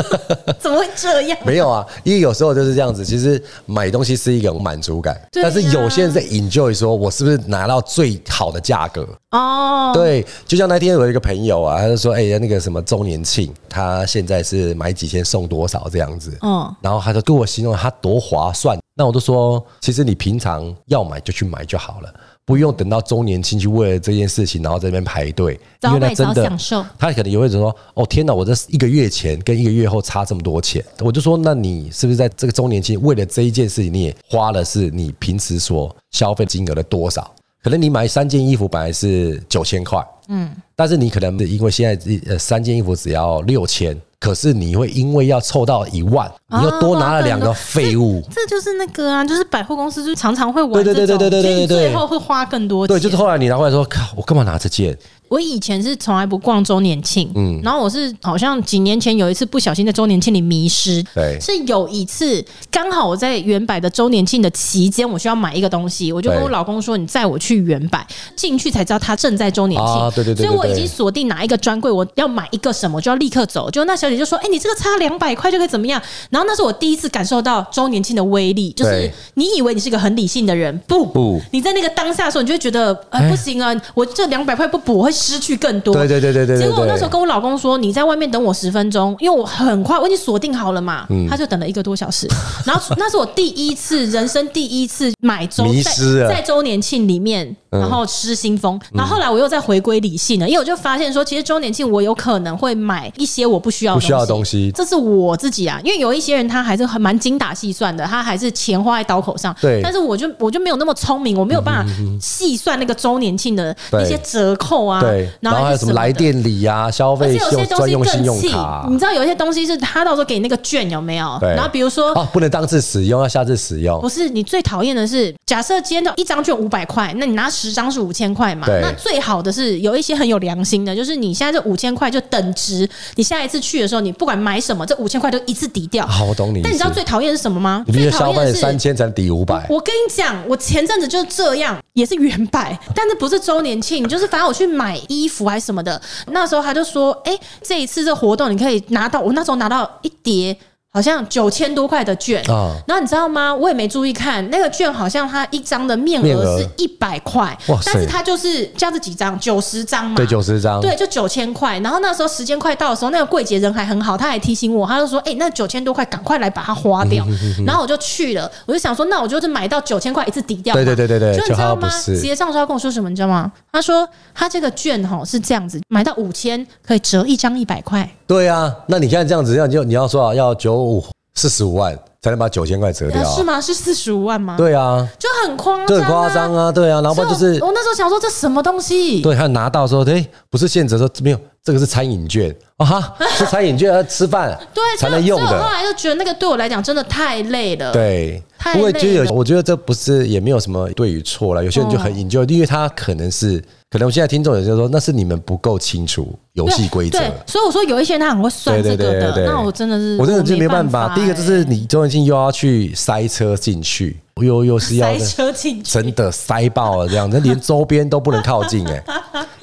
[0.60, 1.38] 怎么会这样？
[1.44, 3.04] 没有啊，因为有时候就是这样子。
[3.04, 9.06] 其实买东西是一种满足感，但是有些人在 enjoy 说，我是不是拿到最好的价格？
[9.30, 18.78] 哦，对，就像那天有一个朋友啊，他就说，哎呀，那个什么周年庆，他现在是买几千送多少这样子，嗯，然后他就跟我形容他多划算。
[18.94, 25.58] 那我都说，其实你平常要买就去买就好了，不用等到周年庆去为了这件事情，然后在那边排队。
[25.82, 26.50] 因为他真的，
[26.98, 37.30] 他可能也会说：“哦，天哪，我这一个月前跟一个月后差这么多钱。”我就说：“那你是不是在这个周年庆为了这一件事情，你也花了是你平时所消费金额的多少？
[37.62, 52.96] 可能你买三件衣服本来是九千块，嗯，但是你可能因为现在呃三件衣服只要六千。”可是你会因为要凑到一万，你又多拿了两个废物，这就是那个啊，就是百货公司就常常会玩对对对对对对对，最后会花更多钱。
[52.96, 54.96] 对，就是后来你拿回来说，靠，我干嘛拿这件？
[55.28, 73.70] 我以前是从来不逛周年庆，嗯，然后我是好像几年前有一次不小心在周年庆里迷失，对，是有一次刚好我在原百的周年庆的期间，我需要买一个东西，我就跟我老公说：“你载我去原百。”进去才知道他正在周年庆，对对对，所以我已经锁定哪一个专柜，我要买一个什么，就要立刻走。
[73.70, 83.28] 就那小姐就说：“哎，你这个差两百块就可以怎么样？”然后那是我第一次感受到周年庆的威力，就是你以为你是一个很理性的人，不不，你在那个当下的时候，你就会觉得哎。
[83.28, 85.92] 不行啊，我这两百块不补，我会失去更多。
[85.92, 86.58] 对对对对对。
[86.58, 92.28] 结果我那时候跟我老公说：“你在外面等我十分钟，因为我很快，我已经锁定好了嘛。”他就等了一个多小时。
[92.64, 95.92] 然后 那是我第一次，人生第一次买周在
[96.28, 98.80] 在周年庆里面，然后失心疯。
[98.92, 104.70] 然后后来我又再回归理性了，因为我就发现说，其实周年庆我有可能会买一些我不需要不需要的东西。
[104.74, 109.54] 这是我自己啊，因为有一些人他还是很蛮精打细算的，他还是钱花在刀口上。
[109.60, 109.80] 对。
[109.82, 115.00] 但是我就我就没有那么聪明，我没有办法细算那个周年庆的那些折扣啊。
[115.08, 118.86] 对，然后还有什么来电礼啊，消费用专用信用卡。
[118.88, 121.38] 你知道有一些东西是他到时候给你那个券有没有？
[121.42, 124.00] 然后比如说哦，不能当次使用，要下次使用。
[124.00, 128.66] 不是，你最讨厌的是，假设今天的一张券五百块，那你拿十张是五千块嘛？
[128.80, 136.06] 那最好的是有一些很有良心的，就是你现在这五千块就等值，你下一次去的时候，你不管买什么，这五千块都一次抵掉。
[136.06, 136.62] 好，我懂你。
[136.62, 137.84] 但你知道最讨厌是什么吗？
[137.86, 139.66] 你必须消费三千才抵五百。
[139.68, 150.56] 我跟你讲，我前阵子就这样，也是原版，但是不是周年庆，就是反正我去买衣服还是什么的，那时候他就说，哎、这一次这活动你可以拿到，我那时候拿到一叠。
[150.90, 153.54] 好像九千多块的券，啊，然后你知道吗？
[153.54, 161.78] 我也没注意看那个券，好像它一张的面额是一百块，但是它就是这样子几张，九十张嘛，对，九十张，对，就九千块。
[161.80, 167.24] 然后那时候时间快到的时候，那个柜姐人还很好，她还提醒我，她就说：“哎，那九千多块，赶快来把它花掉。
[167.66, 170.74] ”然后我就去了，我就想说，那我就是买到九千块一次抵掉。
[170.74, 171.88] 对对对对对，就你知道吗？
[172.20, 173.52] 结账时候他跟我说什么，你知道吗？
[173.70, 178.08] 他说他这个券哈是这样子，买到五千可以折一张一百块。
[178.26, 181.04] 对啊，那你现在这样子，要就你要说啊，要九五。
[181.34, 183.60] 四十五万才能把九千块折掉，是吗？
[183.60, 184.56] 是四十五万吗？
[184.58, 186.72] 对啊，就很夸张，就很夸张啊！
[186.72, 189.22] 对啊，然后就是我那时候想说这什么东西？
[189.22, 195.46] 对，他拿到说，哎，不是现折说没有，这个是餐饮券啊哈， 是餐饮券，要吃饭对才能用的。
[195.46, 201.64] 后来就觉得那个对我来讲真的太累了，对，不会就有，我觉得这不是也没有什么对与错了。
[201.64, 203.62] 有些人就很引咎，因为他可能是。
[203.90, 207.18] 可能我现在听众有些说，那是你们不够清楚游戏规则。
[207.18, 211.14] 对，所以我说有一些人他很会算这个的，那我真的是我真的就没办法。
[211.14, 219.02] 第一个就是你周年庆又要去塞车进去，又又是要 塞车进去，真的塞爆了这样，那连周边都不能靠近 哎，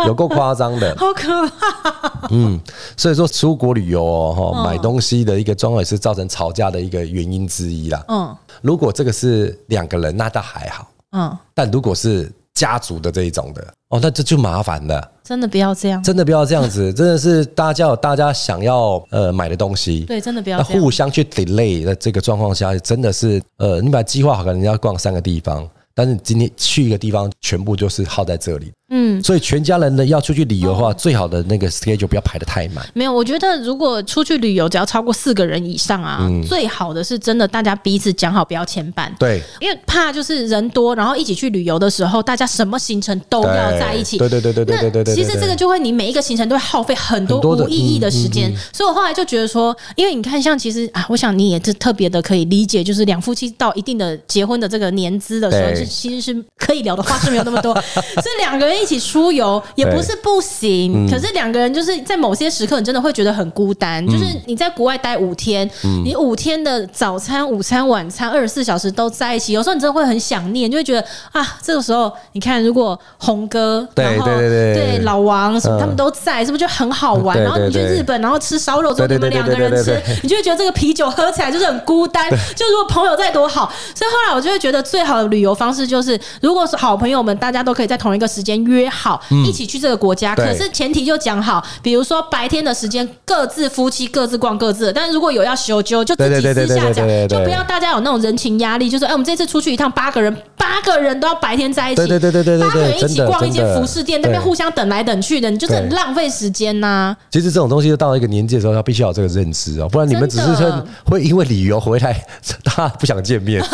[0.07, 2.27] 有够夸张的，好可怕。
[2.31, 2.59] 嗯，
[2.97, 8.03] 所以说出国旅游哦，哈，买东西的一个状况也是造成吵架的一个原因之一啦。
[8.07, 10.87] 嗯，如果这个是两个人，那倒还好。
[11.11, 13.63] 嗯，但如果是家族的这一种的。
[13.89, 15.11] 哦，那这就麻烦了。
[15.23, 20.57] 真的不要这样，真的不要这样子， 真的是大家有大家想要呃买的东西，对，真的不要。
[20.57, 28.71] 那互相去 delay 的这个状况下，真的是呃，你把计划好，可能要逛三个地方，但是今天去一个地方，全部就是耗在这里。
[28.89, 32.87] 嗯，所以全家人呢要出去旅游的话，最好的那个 schedule 不要排的太满。
[32.93, 39.09] 没有，我觉得如果出去旅游，只要超过四个人以上啊，最好的是真的大家彼此讲好不要牵绊。
[39.17, 44.19] 对，因为怕就是人多，然后一起去旅游的时候，大家什么行程都要在一起。
[44.19, 45.15] 对对对对对对对。
[45.15, 48.55] 其实这个就会，你每一个行程都会耗费很多无意义的时间。
[48.71, 57.73] 所以我后来就觉得说，因为你看，像其实啊，我想你也是特别的可以理解，就是两夫妻到一定的结婚的这个年资的时候，是其实是可以聊的话是没有那么多，
[58.21, 58.74] 这两个人。
[58.81, 64.05] 一起出游也不是不行，可是两个人就是在某些时刻，你真的会觉得很孤单。
[64.07, 65.69] 就是你在国外待五天，
[66.03, 77.41] 你五天的早餐、午餐、晚餐，二十四小时都在一起，有时候你真的会很想念，就会觉得啊，这个时候你看，如果红哥，然后对老王什么他们都在，是不是就很好玩？
[77.41, 82.29] 然后你去日本，然后吃烧肉，就你们两个人吃，你就会觉得这个啤酒喝起来就是很孤单。
[82.55, 88.64] 就如果朋友再多好，所以后来我就会觉得最好的旅游方式就是，如果是好朋友们，大家都可以在同一个时间。
[88.65, 107.15] 约好一起去这个国家，可是前提就讲好，比如说白天的时间各自夫妻各自逛各自的，但是如果有要修就就自己私下讲，就不要大家有那种人情压力，就是哎，我们这次出去一趟八个人，八个人都要白天在一起，对对对对对，八个人一起逛一间服饰店，那边互相等来等去的，你就是很浪费时间呐。
[107.31, 112.25] 其实这种东西到了一个年纪的时候，他必须要有这个认知哦，不然你们只是说会因为旅游回来，
[112.63, 113.61] 他不想见面，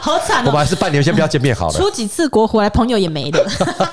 [0.00, 0.42] 好惨。
[0.46, 3.44] 我们还是半年先不要见面好了， 出几次国回来朋友也没了，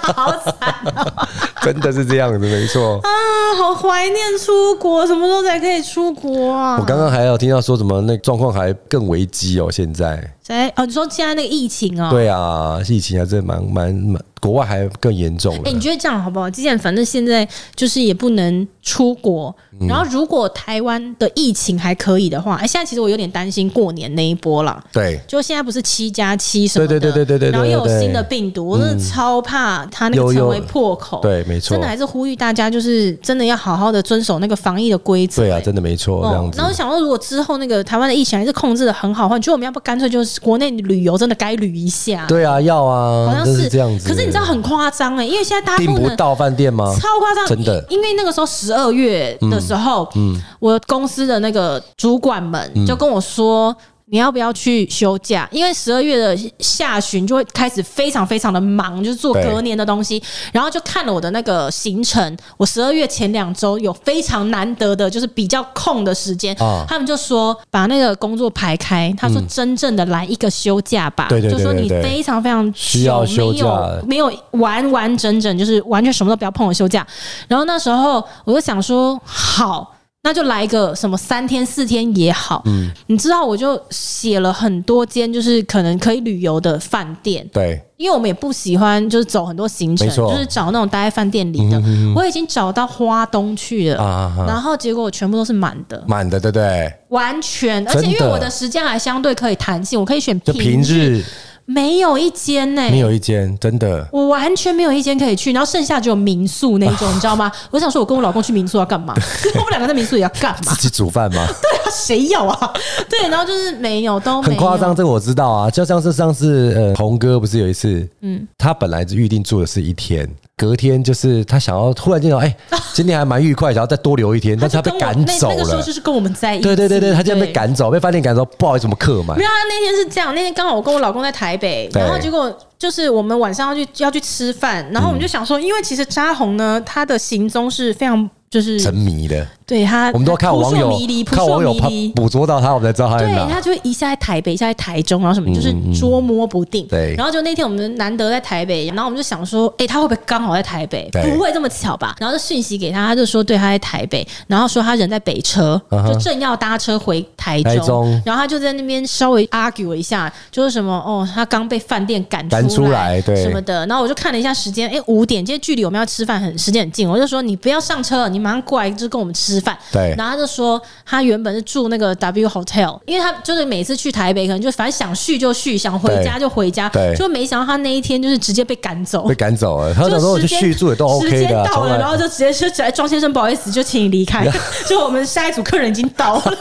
[0.01, 0.38] 好。
[0.43, 1.48] cosa, ¿no?
[1.63, 3.09] 真的是这样子，没错啊！
[3.57, 6.77] 好怀念出国，什么时候才可以出国啊？
[6.79, 10.33] 我刚刚还有听到说什么，那状况还更危机哦，现在。
[10.47, 12.09] 哎，哦，你说现在那个疫情啊？
[12.09, 15.55] 对啊，疫情还是蛮蛮蛮，国外还更严重。
[15.63, 16.49] 哎，你觉得这样好不好？
[16.49, 19.55] 既然反正现在就是也不能出国，
[19.87, 24.83] 然后如果台湾的疫情还可以的话，哎，现在其实我有点担心过年那一波了。
[24.91, 31.19] 对，就现在不是七加七什么的，对对对对对对，然后又有新的病毒，我真的超怕它那个成为破口。
[31.21, 35.43] 对，没错，真的还是呼吁大家，就是真的要好好的遵守那个防疫的规则。
[35.43, 36.57] 对啊，真的没错，这样子。
[36.57, 40.39] 然后想说，如果之后那个台湾的疫情还是控制的很好的话，你觉得我们要不干脆就是。
[40.39, 44.07] 国内旅游真的该旅一下，对啊，要啊，好像是，是这样子。
[44.07, 46.95] 可是你知道很夸张哎，因为现在大家订不到饭店吗？
[46.95, 47.83] 超夸张，真的。
[47.89, 53.75] 因为那个时候十二月的时候，嗯，嗯我公司的那个主管们就跟我说。
[54.11, 55.47] 你要不要去休假？
[55.51, 60.21] 因为十二月的下旬就会开始非常非常的忙，就是做隔年的东西。
[60.51, 66.55] 然后就看了我的那个行程，我十二月前两周有非常难得的，就是比较空的时间。
[66.59, 73.63] 哦、他们就说把那个工作排开，他说真正的来一个休假吧，对对对对对，就说你非常非常需要休假，
[74.07, 77.05] 没有没有完完整整就是完全什么都不要碰的休假。
[77.47, 79.95] 然后那时候我就想说好。
[80.21, 91.77] 那就来一个什么三天四天也好，嗯，你知道我就写了很多间就是可能可以旅游的饭店，对，因为我们也不喜欢就是走很多行程，就是找那种待在饭店里的。
[91.77, 96.93] 嗯、哼哼我已经找到花东去了，啊、哈然后结果我全部都是满的，满的，对不对？
[97.07, 100.59] 完全，而且因为我的时间还相对可以弹性，我可以选平日。
[100.59, 101.25] 平日
[101.71, 107.51] 没有一间呢、欸，没有一间，真的，我完全没有一间可以去，然后剩下只有民宿那一种，啊、你知道吗？
[107.69, 109.13] 我想说，我跟我老公去民宿要干嘛？
[109.43, 110.73] 对我们两个在民宿也要干嘛？
[110.73, 111.45] 自己煮饭吗？
[111.61, 112.73] 对啊，谁要啊？
[113.07, 120.27] 对，然后就是没有，都很夸张，这个我知道啊，就像是上次呃，红哥不是有一次，嗯，他本来预定住的是一天。
[120.57, 122.53] 隔天就是他想要突然间说，哎，
[122.93, 125.55] 今天还蛮愉快，想要再多留一天，但是他被赶走了。
[125.55, 126.63] 那个时候就是跟我们在一起。
[126.63, 129.37] 对对对对，他竟然被赶走，被饭店赶走，不好意思，我们客满？
[129.37, 138.27] 没有啊，那天是这样，那天刚好我跟我老公在台北，然后结果就是我们晚上要去要去吃饭，然后我们就想说，因为其实扎红呢，他的行踪是非常。
[138.49, 140.91] 就是沉迷的，对他，我们都看网友，
[141.23, 141.71] 看网友
[142.15, 143.19] 捕捉到他，我们才知道他。
[143.19, 146.87] 对，他就一下在台北，一下在台中，然后什么就是捉摸不定。
[146.87, 151.07] 对，然后就那天我们难得在台北，然后我们就想说，哎，他会不会刚好在台北？
[151.11, 152.15] 不会这么巧吧？
[152.19, 163.85] 然后就讯息给他，他就说对，他在台北，然后说他人在北车，就正要搭车回台中，然后他就在那边稍微 argue 一下，就是什么哦，他刚被饭店赶赶出来，对什么的。
[163.85, 168.38] 然后我就看了一下时间，哎，五点，今天距离我们要吃饭很时间很近，我就说你不要上车，你。
[168.39, 179.93] 马上过来就跟我们吃饭，对，然后他就说他原本是住那个 W Hotel，因为他就是每次去台北，可能就反正想续就续，想回家就回家，对，就没想到他那一天就是直接被赶走，被赶走了。
[179.93, 184.47] 他想说我去续住也都 OK 的，时间到了，然后就直接说起来，庄先生不好意思，就请你离开，
[184.87, 186.57] 就我们下一组客人已经到了，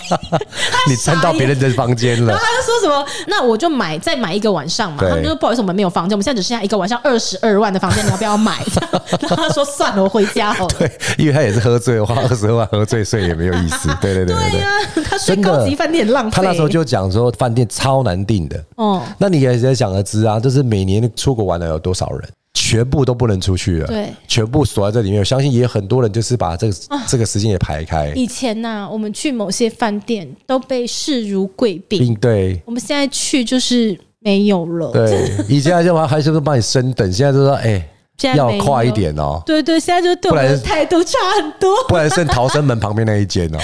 [0.88, 8.62] 你蹭到别人的房间了，然后他就说什么，那我就买再买一个晚上嘛，他们就说不好意思，我们没有房间，我们现在只剩下一个晚上二十二万的房间，你要不要买？
[9.20, 10.83] 然后他说算了，我回家好了。
[10.88, 11.64] 对， 因为他也是。
[11.64, 14.70] 喝醉花二十二万喝醉睡也没有意思，对对对对，对啊，
[15.08, 16.36] 他睡高级饭店浪费。
[16.36, 25.20] 他那时候就讲说饭店超难订的哦，那你也在想而知啊，就是每年出国玩的有多少人，全部都不能出去了，对，全部锁在这里面。
[25.20, 26.74] 我相信也有很多人就是把这个
[27.08, 28.12] 这个时间也排开。
[28.14, 34.92] 以前呢、啊，我们去某些饭店都被视如贵宾，对，我们现在去就是没有了。
[34.92, 37.62] 对， 以前还是还是帮你升等，现在就说哎。
[37.62, 37.88] 欸
[38.34, 39.42] 要快一点哦！
[39.44, 41.74] 对对，现在就对我们的态度差很多。
[41.88, 43.58] 不然剩逃生门旁边那一间哦，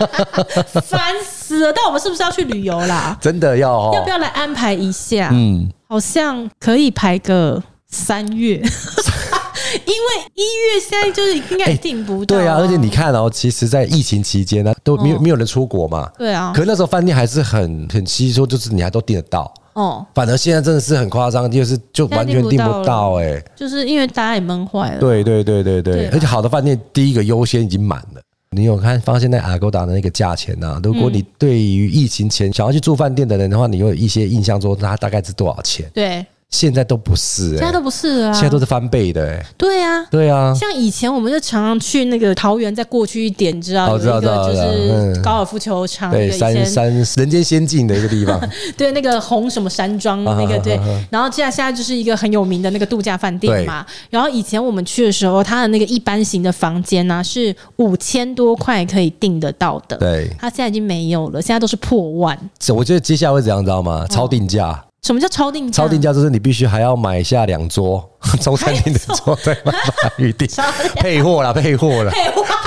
[0.82, 1.72] 烦死了！
[1.74, 3.16] 但我们是不是要去旅游啦？
[3.20, 3.90] 真的要哦？
[3.94, 5.30] 要不要来安排一下？
[5.32, 12.36] 嗯，好像可以排个三月， 因为一月现在就是应该订不到。
[12.36, 16.08] 对啊，而且你看哦，其实，在疫情期间呢，都没有没有人出国嘛。
[16.16, 19.52] 对啊，可是那时候饭店还是很很稀疏，就是你还都订得到。
[19.76, 24.98] 哦，反而现在真的是很夸张，就是就完全订不到哎，就是因为大家也闷坏了。
[24.98, 28.20] 对对对对对，而且好的饭店第一个优先已经满了。
[28.50, 30.80] 你有看发现那 Agoda 的那个价钱呢？
[30.82, 35.90] 如果你对于疫情前想要去住饭店的人的话，你有一些印象说它大概是多少钱？
[35.92, 36.24] 对。
[36.48, 48.40] 现在都不是、欸，现在都不是啊，现在都是翻倍的、欸，对呀、啊，对啊，像以前我们就常常去那个桃园，再过去一点，你知道有一个就是高尔夫球场，对，三三人间仙境的一个地方，
[48.78, 50.80] 对，那个红什么山庄那个对，
[51.10, 62.38] 然后现在现在就是一个很有名的那个度假饭店嘛，然后以前我们去的时候，它的那个一般型的房间呢、啊、是五千多块可以订得到的，对，它现在已经没有了，现在都是破万，
[62.74, 64.06] 我觉得接下来会怎样，知道吗？
[64.08, 64.85] 超定价。
[65.06, 65.84] 什么叫超定价？
[65.84, 68.04] 超定价就是你必须还要买下两桌
[68.40, 70.48] 中餐厅的桌，对，办法预定
[70.96, 72.10] 配货了，配货了，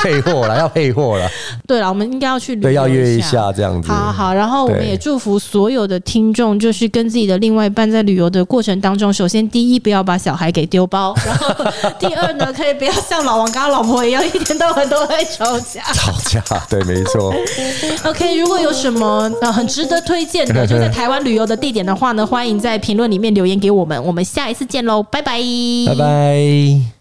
[0.01, 1.29] 配货了，要配货了。
[1.67, 3.91] 对了，我们应该要去对，要约一下这样子。
[3.91, 11.53] 好好，然后我们也祝福所有的听众，就是跟自己的另外一半在旅游的过程当中，首先第一不要把小孩给丢包， 然后
[11.99, 15.81] 第二呢，可以不要像老王跟他老婆一样，一天到晚都在吵架。
[15.93, 17.33] 吵架，对，没错。
[18.05, 22.25] OK，如果有什么呃很值得推荐的，就在台湾旅游的地点的话呢？
[22.25, 25.38] 欢迎在评论里面留言给我们，我们下一次见喽，拜拜，
[25.85, 26.98] 拜拜。